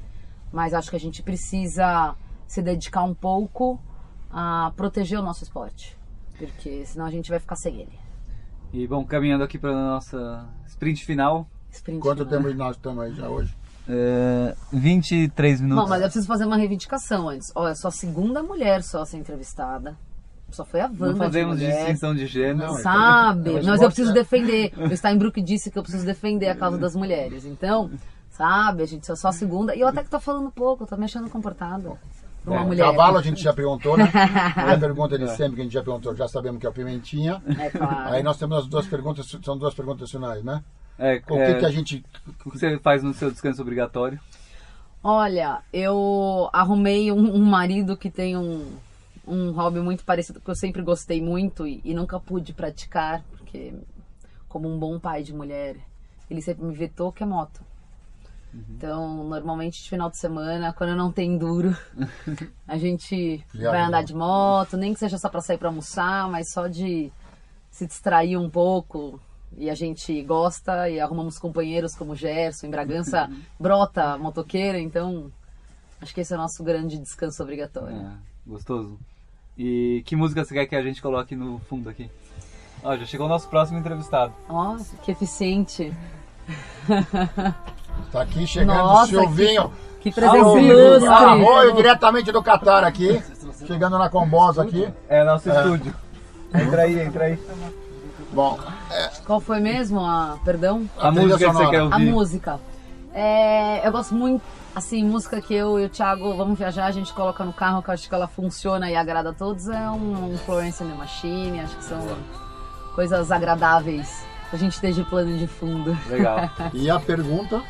mas 0.52 0.74
acho 0.74 0.90
que 0.90 0.96
a 0.96 1.00
gente 1.00 1.22
precisa 1.22 2.14
se 2.46 2.62
dedicar 2.62 3.04
um 3.04 3.14
pouco 3.14 3.78
a 4.30 4.72
proteger 4.76 5.18
o 5.18 5.22
nosso 5.22 5.44
esporte. 5.44 5.96
Porque 6.36 6.84
senão 6.86 7.06
a 7.06 7.10
gente 7.10 7.30
vai 7.30 7.38
ficar 7.38 7.56
sem 7.56 7.80
ele. 7.80 8.07
E 8.72 8.86
bom, 8.86 9.04
caminhando 9.04 9.44
aqui 9.44 9.58
para 9.58 9.72
nossa 9.72 10.46
sprint 10.66 11.04
final. 11.04 11.48
Sprint 11.70 12.00
Quanto 12.00 12.24
final. 12.24 12.42
tempo 12.42 12.54
nós 12.54 12.76
estamos 12.76 13.04
aí 13.04 13.14
já 13.14 13.28
hoje? 13.28 13.54
É, 13.88 14.54
23 14.72 15.62
minutos. 15.62 15.82
Não, 15.82 15.88
mas 15.88 16.02
eu 16.02 16.06
preciso 16.08 16.26
fazer 16.26 16.44
uma 16.44 16.56
reivindicação 16.56 17.28
antes. 17.28 17.50
Olha, 17.54 17.74
sou 17.74 17.88
a 17.88 17.92
segunda 17.92 18.42
mulher 18.42 18.82
só 18.82 19.02
a 19.02 19.06
ser 19.06 19.16
entrevistada. 19.16 19.96
Só 20.50 20.64
foi 20.64 20.80
a 20.80 20.86
Wanda 20.86 21.06
Não 21.08 21.16
fazemos 21.16 21.58
de 21.58 21.66
distinção 21.66 22.14
de 22.14 22.26
gênero. 22.26 22.72
Não, 22.72 22.78
é 22.78 22.82
Sabe? 22.82 23.56
É 23.56 23.60
um 23.60 23.64
Mas 23.64 23.82
eu 23.82 23.88
preciso 23.88 24.10
é. 24.10 24.14
defender. 24.14 24.72
O 24.76 24.96
Steinbrück 24.96 25.40
disse 25.42 25.70
que 25.70 25.78
eu 25.78 25.82
preciso 25.82 26.04
defender 26.06 26.48
a 26.48 26.54
causa 26.54 26.78
das 26.78 26.94
mulheres. 26.94 27.44
Então, 27.44 27.90
sabe? 28.30 28.82
A 28.82 28.86
gente 28.86 29.06
sou 29.06 29.16
só 29.16 29.28
a 29.28 29.32
segunda. 29.32 29.74
E 29.74 29.80
eu 29.80 29.88
até 29.88 30.02
que 30.02 30.10
tô 30.10 30.20
falando 30.20 30.50
pouco, 30.50 30.84
eu 30.84 30.86
tô 30.86 30.96
me 30.96 31.04
achando 31.04 31.28
comportada. 31.28 31.98
Uma 32.48 32.60
Bom, 32.60 32.66
mulher. 32.68 32.84
Cavalo 32.84 33.18
a 33.18 33.22
gente 33.22 33.42
já 33.42 33.52
perguntou, 33.52 33.96
né? 33.96 34.10
É 34.56 34.72
a 34.74 34.78
pergunta 34.78 35.18
de 35.18 35.28
sempre 35.36 35.56
que 35.56 35.60
a 35.60 35.64
gente 35.64 35.72
já 35.72 35.82
perguntou, 35.82 36.14
já 36.16 36.26
sabemos 36.26 36.60
que 36.60 36.66
é 36.66 36.68
o 36.70 36.72
Pimentinha. 36.72 37.42
É 37.58 37.70
claro. 37.70 38.14
Aí 38.14 38.22
nós 38.22 38.38
temos 38.38 38.58
as 38.58 38.66
duas 38.66 38.86
perguntas, 38.86 39.26
são 39.42 39.56
duas 39.56 39.74
perguntas 39.74 40.10
finais, 40.10 40.42
né? 40.42 40.62
É, 40.98 41.16
O 41.16 41.22
que, 41.22 41.34
é, 41.34 41.54
que 41.54 41.66
a 41.66 41.70
gente. 41.70 42.04
o 42.44 42.50
que 42.50 42.58
você 42.58 42.78
faz 42.78 43.02
no 43.02 43.14
seu 43.14 43.30
descanso 43.30 43.62
obrigatório? 43.62 44.18
Olha, 45.02 45.60
eu 45.72 46.50
arrumei 46.52 47.12
um, 47.12 47.36
um 47.36 47.44
marido 47.44 47.96
que 47.96 48.10
tem 48.10 48.36
um, 48.36 48.66
um 49.26 49.52
hobby 49.52 49.78
muito 49.80 50.04
parecido 50.04 50.40
que 50.40 50.50
eu 50.50 50.56
sempre 50.56 50.82
gostei 50.82 51.22
muito 51.22 51.66
e, 51.66 51.80
e 51.84 51.94
nunca 51.94 52.18
pude 52.18 52.52
praticar, 52.52 53.22
porque 53.30 53.74
como 54.48 54.68
um 54.68 54.78
bom 54.78 54.98
pai 54.98 55.22
de 55.22 55.32
mulher, 55.32 55.76
ele 56.28 56.42
sempre 56.42 56.64
me 56.64 56.74
vetou 56.74 57.12
que 57.12 57.22
é 57.22 57.26
moto. 57.26 57.60
Então, 58.54 59.24
normalmente 59.24 59.82
de 59.82 59.88
final 59.88 60.10
de 60.10 60.16
semana, 60.16 60.72
quando 60.72 60.96
não 60.96 61.12
tem 61.12 61.36
duro, 61.36 61.76
a 62.66 62.78
gente 62.78 63.44
Já 63.54 63.70
vai 63.70 63.80
andar 63.82 64.02
de 64.02 64.14
moto, 64.14 64.76
nem 64.76 64.94
que 64.94 65.00
seja 65.00 65.18
só 65.18 65.28
pra 65.28 65.40
sair 65.40 65.58
pra 65.58 65.68
almoçar, 65.68 66.28
mas 66.28 66.50
só 66.52 66.66
de 66.66 67.12
se 67.70 67.86
distrair 67.86 68.36
um 68.36 68.48
pouco, 68.48 69.20
e 69.56 69.68
a 69.70 69.74
gente 69.74 70.22
gosta 70.22 70.88
e 70.88 70.98
arrumamos 70.98 71.38
companheiros 71.38 71.94
como 71.94 72.14
Gerson, 72.14 72.66
em 72.66 72.70
Bragança 72.70 73.30
brota 73.58 74.16
motoqueiro, 74.18 74.78
então 74.78 75.30
acho 76.00 76.14
que 76.14 76.20
esse 76.20 76.32
é 76.32 76.36
o 76.36 76.40
nosso 76.40 76.62
grande 76.64 76.98
descanso 76.98 77.42
obrigatório. 77.42 77.96
É, 77.96 78.12
gostoso. 78.46 78.98
E 79.56 80.02
que 80.06 80.16
música 80.16 80.44
você 80.44 80.54
quer 80.54 80.66
que 80.66 80.76
a 80.76 80.82
gente 80.82 81.02
coloque 81.02 81.34
no 81.34 81.58
fundo 81.60 81.88
aqui? 81.88 82.10
Ó, 82.82 82.96
já 82.96 83.04
chegou 83.04 83.26
o 83.26 83.28
nosso 83.28 83.48
próximo 83.48 83.78
entrevistado. 83.78 84.32
Nossa, 84.48 84.96
que 84.98 85.10
eficiente. 85.10 85.92
Tá 88.12 88.22
aqui 88.22 88.46
chegando 88.46 88.76
Nossa, 88.78 89.04
o 89.16 89.20
Silvinho. 89.20 89.72
Que 90.00 90.12
presença 90.12 90.54
vivo. 90.54 90.58
ilustre. 90.58 91.08
Arroio 91.08 91.74
diretamente 91.74 92.32
do 92.32 92.42
Catar 92.42 92.84
aqui. 92.84 93.22
Chegando 93.66 93.98
na 93.98 94.08
Combosa 94.08 94.62
aqui. 94.62 94.88
É 95.08 95.24
nosso 95.24 95.48
estúdio. 95.50 95.94
Entra 96.54 96.82
aí, 96.82 97.00
entra 97.00 97.24
aí. 97.24 97.38
Bom, 98.32 98.58
Qual 99.26 99.40
foi 99.40 99.58
mesmo 99.60 100.00
a, 100.00 100.38
perdão? 100.44 100.88
A, 100.98 101.08
A 101.08 101.12
música 101.12 101.38
que 101.38 101.52
você 101.52 101.66
quer 101.68 101.80
A 101.80 101.84
ouvir. 101.84 102.10
música. 102.10 102.60
É, 103.14 103.86
eu 103.86 103.90
gosto 103.90 104.14
muito, 104.14 104.42
assim, 104.74 105.02
música 105.02 105.40
que 105.40 105.54
eu 105.54 105.78
e 105.80 105.86
o 105.86 105.88
Thiago 105.88 106.36
vamos 106.36 106.58
viajar, 106.58 106.86
a 106.86 106.90
gente 106.90 107.12
coloca 107.12 107.42
no 107.42 107.52
carro, 107.52 107.82
que 107.82 107.88
eu 107.88 107.94
acho 107.94 108.08
que 108.08 108.14
ela 108.14 108.28
funciona 108.28 108.90
e 108.90 108.94
agrada 108.94 109.30
a 109.30 109.32
todos, 109.32 109.66
é 109.68 109.90
um, 109.90 110.32
um 110.34 110.38
Florence 110.38 110.82
and 110.84 110.88
the 110.88 110.94
Machine, 110.94 111.60
acho 111.60 111.74
que 111.76 111.84
são 111.84 111.98
coisas 112.94 113.32
agradáveis 113.32 114.24
pra 114.50 114.58
gente 114.58 114.78
ter 114.80 114.92
de 114.92 115.02
plano 115.04 115.36
de 115.36 115.46
fundo. 115.46 115.96
Legal. 116.08 116.50
e 116.74 116.88
a 116.90 117.00
pergunta 117.00 117.62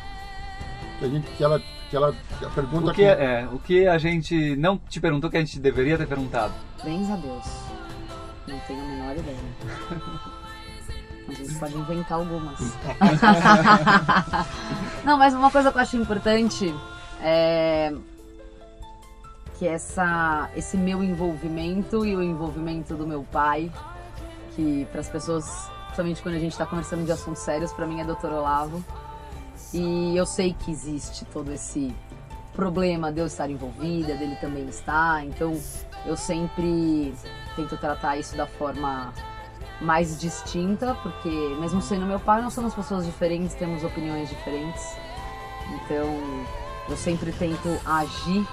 que 0.99 1.05
a 1.05 1.09
gente 1.09 1.27
que 1.31 1.43
ela 1.43 1.61
que 1.89 1.95
ela 1.95 2.15
a 2.45 2.49
pergunta 2.49 2.91
O 2.91 2.93
que, 2.93 3.03
é, 3.03 3.47
o 3.51 3.59
que 3.59 3.87
a 3.87 3.97
gente 3.97 4.55
não 4.55 4.77
te 4.77 4.99
perguntou 4.99 5.29
que 5.29 5.37
a 5.37 5.39
gente 5.39 5.59
deveria 5.59 5.97
ter 5.97 6.07
perguntado? 6.07 6.53
Bens 6.83 7.09
a 7.09 7.15
Deus. 7.15 7.45
Não 8.47 8.59
tenho 8.59 8.81
a 8.81 8.85
menor 8.85 9.15
ideia. 9.17 9.37
A 11.27 11.33
gente 11.33 11.55
pode 11.55 11.77
inventar 11.77 12.17
algumas. 12.17 12.59
Não, 15.05 15.17
mas 15.17 15.33
uma 15.33 15.51
coisa 15.51 15.71
que 15.71 15.77
eu 15.77 15.81
acho 15.81 15.97
importante 15.97 16.73
é 17.21 17.93
que 19.59 19.67
essa, 19.67 20.49
esse 20.55 20.77
meu 20.77 21.03
envolvimento 21.03 22.05
e 22.05 22.15
o 22.15 22.23
envolvimento 22.23 22.95
do 22.95 23.05
meu 23.05 23.23
pai, 23.23 23.69
que 24.55 24.87
para 24.89 25.01
as 25.01 25.09
pessoas, 25.09 25.69
principalmente 25.87 26.23
quando 26.23 26.35
a 26.35 26.39
gente 26.39 26.53
está 26.53 26.65
conversando 26.65 27.05
de 27.05 27.11
assuntos 27.11 27.41
sérios, 27.41 27.73
para 27.73 27.85
mim 27.85 27.99
é 27.99 28.05
Dr. 28.05 28.31
Olavo. 28.31 28.83
E 29.73 30.15
eu 30.15 30.25
sei 30.25 30.53
que 30.53 30.71
existe 30.71 31.25
todo 31.25 31.51
esse 31.51 31.93
problema 32.53 33.11
de 33.11 33.19
eu 33.19 33.27
estar 33.27 33.49
envolvida, 33.49 34.15
dele 34.15 34.35
também 34.41 34.67
estar, 34.67 35.25
então 35.25 35.57
eu 36.05 36.17
sempre 36.17 37.13
tento 37.55 37.77
tratar 37.77 38.17
isso 38.17 38.35
da 38.35 38.45
forma 38.45 39.13
mais 39.79 40.19
distinta, 40.19 40.95
porque 41.01 41.29
mesmo 41.59 41.81
sendo 41.81 42.05
meu 42.05 42.19
pai, 42.19 42.41
nós 42.41 42.53
somos 42.53 42.73
pessoas 42.73 43.05
diferentes, 43.05 43.55
temos 43.55 43.83
opiniões 43.83 44.27
diferentes. 44.29 44.83
Então, 45.73 46.07
eu 46.89 46.97
sempre 46.97 47.31
tento 47.31 47.79
agir 47.85 48.45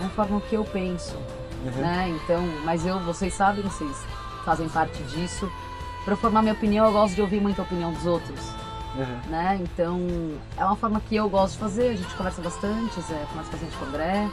da 0.00 0.08
forma 0.10 0.40
que 0.42 0.54
eu 0.54 0.64
penso, 0.64 1.16
né? 1.76 2.08
Então, 2.08 2.42
mas 2.64 2.86
eu, 2.86 3.00
vocês 3.00 3.34
sabem, 3.34 3.62
vocês 3.62 3.96
fazem 4.44 4.68
parte 4.68 5.02
disso. 5.04 5.50
Para 6.04 6.16
formar 6.16 6.40
minha 6.40 6.54
opinião, 6.54 6.86
eu 6.86 6.92
gosto 6.92 7.14
de 7.14 7.20
ouvir 7.20 7.40
muita 7.40 7.62
opinião 7.62 7.92
dos 7.92 8.06
outros, 8.06 8.40
Uhum. 8.96 9.30
né? 9.30 9.58
Então, 9.62 10.00
é 10.56 10.64
uma 10.64 10.76
forma 10.76 11.00
que 11.08 11.14
eu 11.16 11.28
gosto 11.28 11.54
de 11.54 11.58
fazer. 11.60 11.88
A 11.90 11.96
gente 11.96 12.14
conversa 12.14 12.40
bastante, 12.42 12.98
é, 13.00 13.26
conversa 13.30 13.50
bastante 13.52 13.76
com 13.76 13.84
o 13.84 13.88
André. 13.88 14.28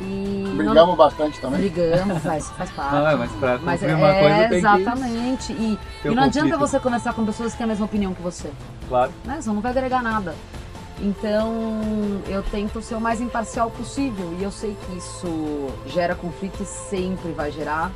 E 0.00 0.44
não- 0.46 0.56
brigamos 0.56 0.96
bastante 0.96 1.40
também. 1.40 1.60
Brigamos, 1.60 2.22
faz, 2.22 2.48
faz 2.56 2.70
parte. 2.70 2.94
Não, 2.94 3.08
é, 3.08 3.16
mas 3.16 3.32
pra 3.32 3.58
Mas 3.58 3.82
uma 3.82 4.14
coisa 4.14 4.38
tem 4.38 4.48
que 4.48 4.54
Exatamente. 4.56 5.52
E, 5.52 5.78
ter 6.02 6.08
e 6.08 6.12
o 6.12 6.14
não 6.14 6.22
adianta 6.22 6.50
conflito. 6.50 6.70
você 6.70 6.78
conversar 6.80 7.12
com 7.14 7.26
pessoas 7.26 7.52
que 7.52 7.58
têm 7.58 7.64
a 7.64 7.68
mesma 7.68 7.86
opinião 7.86 8.14
que 8.14 8.22
você. 8.22 8.50
Claro. 8.88 9.10
Né? 9.24 9.40
Você 9.40 9.48
não 9.48 9.60
vai 9.60 9.72
agregar 9.72 10.00
nada. 10.02 10.34
Então, 11.00 11.70
eu 12.26 12.42
tento 12.44 12.80
ser 12.82 12.94
o 12.96 13.00
mais 13.00 13.20
imparcial 13.20 13.70
possível. 13.70 14.34
E 14.38 14.42
eu 14.42 14.50
sei 14.52 14.76
que 14.86 14.96
isso 14.98 15.68
gera 15.86 16.14
conflito 16.14 16.62
e 16.62 16.66
sempre 16.66 17.32
vai 17.32 17.50
gerar. 17.52 17.90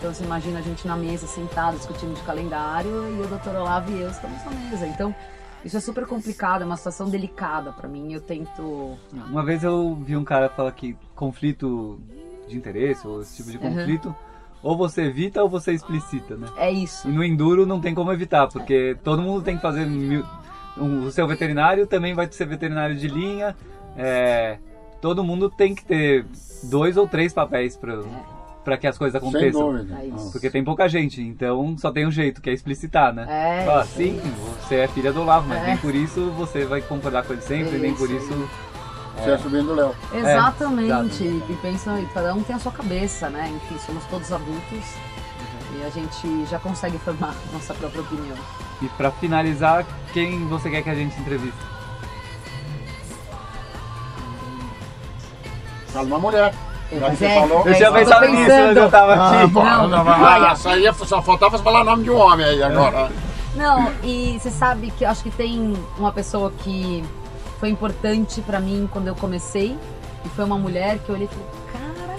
Então, 0.00 0.14
você 0.14 0.24
imagina 0.24 0.60
a 0.60 0.62
gente 0.62 0.88
na 0.88 0.96
mesa, 0.96 1.26
sentado, 1.26 1.76
discutindo 1.76 2.14
de 2.14 2.22
calendário, 2.22 2.90
e 2.90 3.20
o 3.20 3.26
doutor 3.26 3.54
Olavo 3.54 3.92
e 3.92 4.00
eu 4.00 4.08
estamos 4.08 4.42
na 4.46 4.50
mesa. 4.50 4.86
Então, 4.86 5.14
isso 5.62 5.76
é 5.76 5.80
super 5.80 6.06
complicado, 6.06 6.62
é 6.62 6.64
uma 6.64 6.78
situação 6.78 7.10
delicada 7.10 7.70
pra 7.70 7.86
mim. 7.86 8.10
Eu 8.10 8.20
tento 8.22 8.96
Uma 9.12 9.44
vez 9.44 9.62
eu 9.62 9.94
vi 9.96 10.16
um 10.16 10.24
cara 10.24 10.48
falar 10.48 10.72
que 10.72 10.96
conflito 11.14 12.00
de 12.48 12.56
interesse, 12.56 13.06
ou 13.06 13.20
esse 13.20 13.36
tipo 13.36 13.50
de 13.50 13.58
Uhum. 13.58 13.74
conflito, 13.74 14.14
ou 14.62 14.74
você 14.74 15.02
evita 15.02 15.42
ou 15.42 15.50
você 15.50 15.72
explicita, 15.74 16.34
né? 16.34 16.48
É 16.56 16.70
isso. 16.70 17.06
E 17.06 17.12
no 17.12 17.22
enduro 17.22 17.66
não 17.66 17.78
tem 17.78 17.94
como 17.94 18.10
evitar, 18.10 18.48
porque 18.48 18.96
todo 19.04 19.20
mundo 19.20 19.42
tem 19.42 19.56
que 19.56 19.62
fazer. 19.62 19.84
Mil... 19.84 20.24
O 20.78 21.10
seu 21.10 21.26
veterinário 21.26 21.86
também 21.86 22.14
vai 22.14 22.26
ser 22.32 22.46
veterinário 22.46 22.96
de 22.96 23.06
linha. 23.06 23.54
é, 23.98 24.56
Todo 24.98 25.22
mundo 25.22 25.50
tem 25.50 25.74
que 25.74 25.84
ter 25.84 26.24
dois 26.64 26.96
ou 26.96 27.06
três 27.06 27.32
papéis 27.34 27.76
para 27.76 27.96
que 28.78 28.86
as 28.86 28.96
coisas 28.98 29.20
Sem 29.20 29.28
aconteçam. 29.28 29.72
dúvida. 29.72 29.98
É 30.00 30.06
isso. 30.06 30.32
Porque 30.32 30.50
tem 30.50 30.62
pouca 30.62 30.88
gente, 30.88 31.20
então 31.22 31.76
só 31.78 31.90
tem 31.90 32.06
um 32.06 32.10
jeito, 32.10 32.40
que 32.42 32.50
é 32.50 32.52
explicitar, 32.52 33.12
né? 33.12 33.26
É. 33.28 33.64
Fala, 33.64 33.84
sim, 33.84 34.20
você 34.62 34.76
é 34.76 34.88
filha 34.88 35.12
do 35.12 35.22
Olavo, 35.22 35.48
mas 35.48 35.62
É. 35.62 35.66
nem 35.68 35.76
por 35.78 35.94
isso 35.94 36.30
você 36.32 36.64
vai 36.64 36.80
concordar 36.80 37.24
com 37.24 37.32
ele 37.32 37.42
sempre, 37.42 37.78
nem 37.78 37.94
por 37.94 38.10
Isso. 38.10 38.48
Você 39.16 39.30
é 39.32 39.38
sobrinho 39.38 39.64
do 39.64 39.74
Léo. 39.74 39.94
Exatamente. 40.14 40.86
exato. 41.24 41.24
e 41.52 41.56
pensa, 41.60 42.02
cada 42.14 42.34
um 42.34 42.42
tem 42.42 42.56
a 42.56 42.58
sua 42.58 42.72
cabeça, 42.72 43.28
né? 43.28 43.50
Enfim, 43.54 43.78
somos 43.84 44.02
todos 44.06 44.32
adultos 44.32 44.94
e 45.78 45.82
a 45.84 45.90
gente 45.90 46.46
já 46.46 46.58
consegue 46.58 46.96
formar 46.98 47.34
nossa 47.52 47.74
própria 47.74 48.00
opinião. 48.00 48.36
E 48.80 48.88
pra 48.90 49.10
finalizar, 49.10 49.84
quem 50.12 50.46
você 50.48 50.70
quer 50.70 50.82
que 50.82 50.88
a 50.90 50.94
gente 50.94 51.18
entreviste? 51.20 51.58
Fala 55.88 56.06
uma 56.06 56.18
mulher. 56.18 56.54
Você 56.90 57.24
É, 57.24 57.34
falou. 57.40 57.62
Eu 57.66 57.72
é 57.72 57.74
tinha 57.76 57.92
pensado 57.92 58.26
nisso, 58.28 58.48
mas 58.50 58.76
eu 58.76 58.90
tava 58.90 59.14
Ah, 59.14 59.42
aqui. 59.42 59.52
pô, 59.52 59.62
Não, 59.62 59.88
não, 59.88 60.06
olha. 60.06 60.52
Isso 60.52 60.68
aí 60.68 60.92
só 60.94 61.22
faltava 61.22 61.58
falar 61.58 61.82
o 61.82 61.84
nome 61.84 62.02
de 62.04 62.10
um 62.10 62.16
homem 62.18 62.44
aí 62.46 62.62
agora. 62.62 63.10
Não, 63.54 63.92
e 64.02 64.38
você 64.40 64.50
sabe 64.50 64.90
que 64.92 65.04
eu 65.04 65.08
acho 65.10 65.22
que 65.22 65.30
tem 65.30 65.72
uma 65.98 66.12
pessoa 66.12 66.50
que 66.50 67.04
foi 67.58 67.68
importante 67.68 68.40
pra 68.42 68.58
mim 68.60 68.88
quando 68.92 69.06
eu 69.08 69.14
comecei 69.14 69.76
e 70.24 70.28
foi 70.30 70.44
uma 70.44 70.58
mulher 70.58 70.98
que 70.98 71.10
eu 71.10 71.14
olhei 71.14 71.26
e 71.26 71.28
falei, 71.28 71.46
cara, 71.72 72.16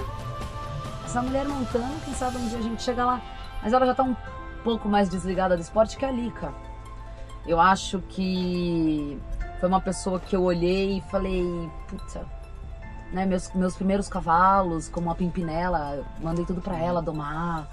essa 1.06 1.22
mulher 1.22 1.46
montando, 1.48 1.88
quem 2.06 2.14
sabe 2.14 2.38
um 2.38 2.48
dia 2.48 2.60
a 2.60 2.62
gente 2.62 2.82
chega 2.84 3.06
lá. 3.06 3.22
Mas 3.64 3.74
ela 3.74 3.86
já 3.86 3.94
tá 3.94 4.04
um 4.04 4.16
pouco 4.64 4.88
mais 4.88 5.10
desligada 5.10 5.56
do 5.58 5.62
esporte 5.62 5.98
que 5.98 6.06
a 6.06 6.12
Lica. 6.12 6.54
Eu 7.48 7.60
acho 7.60 8.00
que 8.10 9.18
foi 9.60 9.68
uma 9.70 9.82
pessoa 9.82 10.20
que 10.20 10.36
eu 10.36 10.44
olhei 10.44 10.98
e 10.98 11.04
falei, 11.10 11.70
puta, 11.88 12.26
né, 13.12 13.26
meus, 13.26 13.52
meus 13.54 13.76
primeiros 13.76 14.08
cavalos, 14.08 14.88
como 14.90 15.10
a 15.12 15.16
Pimpinela, 15.16 16.04
mandei 16.22 16.46
tudo 16.46 16.62
pra 16.62 16.78
ela 16.78 17.02
domar. 17.02 17.68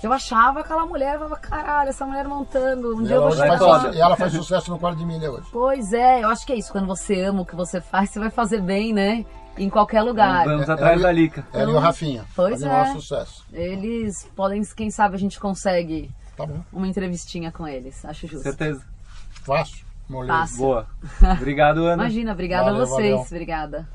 Que 0.00 0.06
eu 0.06 0.12
achava 0.12 0.60
aquela 0.60 0.84
mulher, 0.84 1.14
eu 1.14 1.20
falava, 1.20 1.36
caralho, 1.38 1.88
essa 1.88 2.04
mulher 2.04 2.28
montando, 2.28 2.96
um 2.96 3.00
E 3.02 3.06
dia 3.06 3.14
eu 3.16 3.22
ela, 3.22 3.30
vou 3.30 3.36
chegar 3.80 3.94
e 3.94 4.00
ela 4.00 4.14
faz 4.16 4.32
sucesso 4.32 4.70
no 4.70 4.78
quarto 4.78 4.98
de 4.98 5.06
milha 5.06 5.30
hoje. 5.32 5.46
Pois 5.50 5.92
é, 5.94 6.22
eu 6.22 6.28
acho 6.28 6.44
que 6.46 6.52
é 6.52 6.56
isso. 6.56 6.70
Quando 6.70 6.86
você 6.86 7.22
ama 7.22 7.40
o 7.42 7.46
que 7.46 7.56
você 7.56 7.80
faz, 7.80 8.10
você 8.10 8.18
vai 8.18 8.28
fazer 8.30 8.60
bem, 8.60 8.92
né? 8.92 9.24
Em 9.56 9.70
qualquer 9.70 10.02
lugar. 10.02 10.44
Vamos 10.44 10.68
É, 10.68 10.72
atrás 10.72 11.00
é, 11.00 11.02
da 11.02 11.10
Lica. 11.10 11.46
Ela 11.50 11.70
e 11.70 11.74
o 11.74 11.78
Rafinha. 11.78 12.24
Pois 12.36 12.60
é. 12.60 12.66
o 12.66 12.68
maior 12.70 12.88
sucesso. 12.92 13.42
Eles 13.50 14.28
podem, 14.36 14.62
quem 14.76 14.90
sabe 14.90 15.14
a 15.14 15.18
gente 15.18 15.40
consegue 15.40 16.10
Tá 16.36 16.44
bom. 16.44 16.60
uma 16.70 16.86
entrevistinha 16.86 17.50
com 17.50 17.66
eles. 17.66 18.04
Acho 18.04 18.26
justo. 18.26 18.42
Certeza. 18.42 18.84
Fácil. 19.44 19.86
Moleza. 20.10 20.38
Fácil. 20.40 20.58
Boa. 20.58 20.86
Obrigado, 21.40 21.78
Ana. 21.86 22.02
Imagina, 22.02 22.32
obrigada 22.32 22.64
Valeu, 22.66 22.82
a 22.82 22.86
vocês. 22.86 23.10
valeu. 23.12 23.26
Obrigada. 23.26 23.88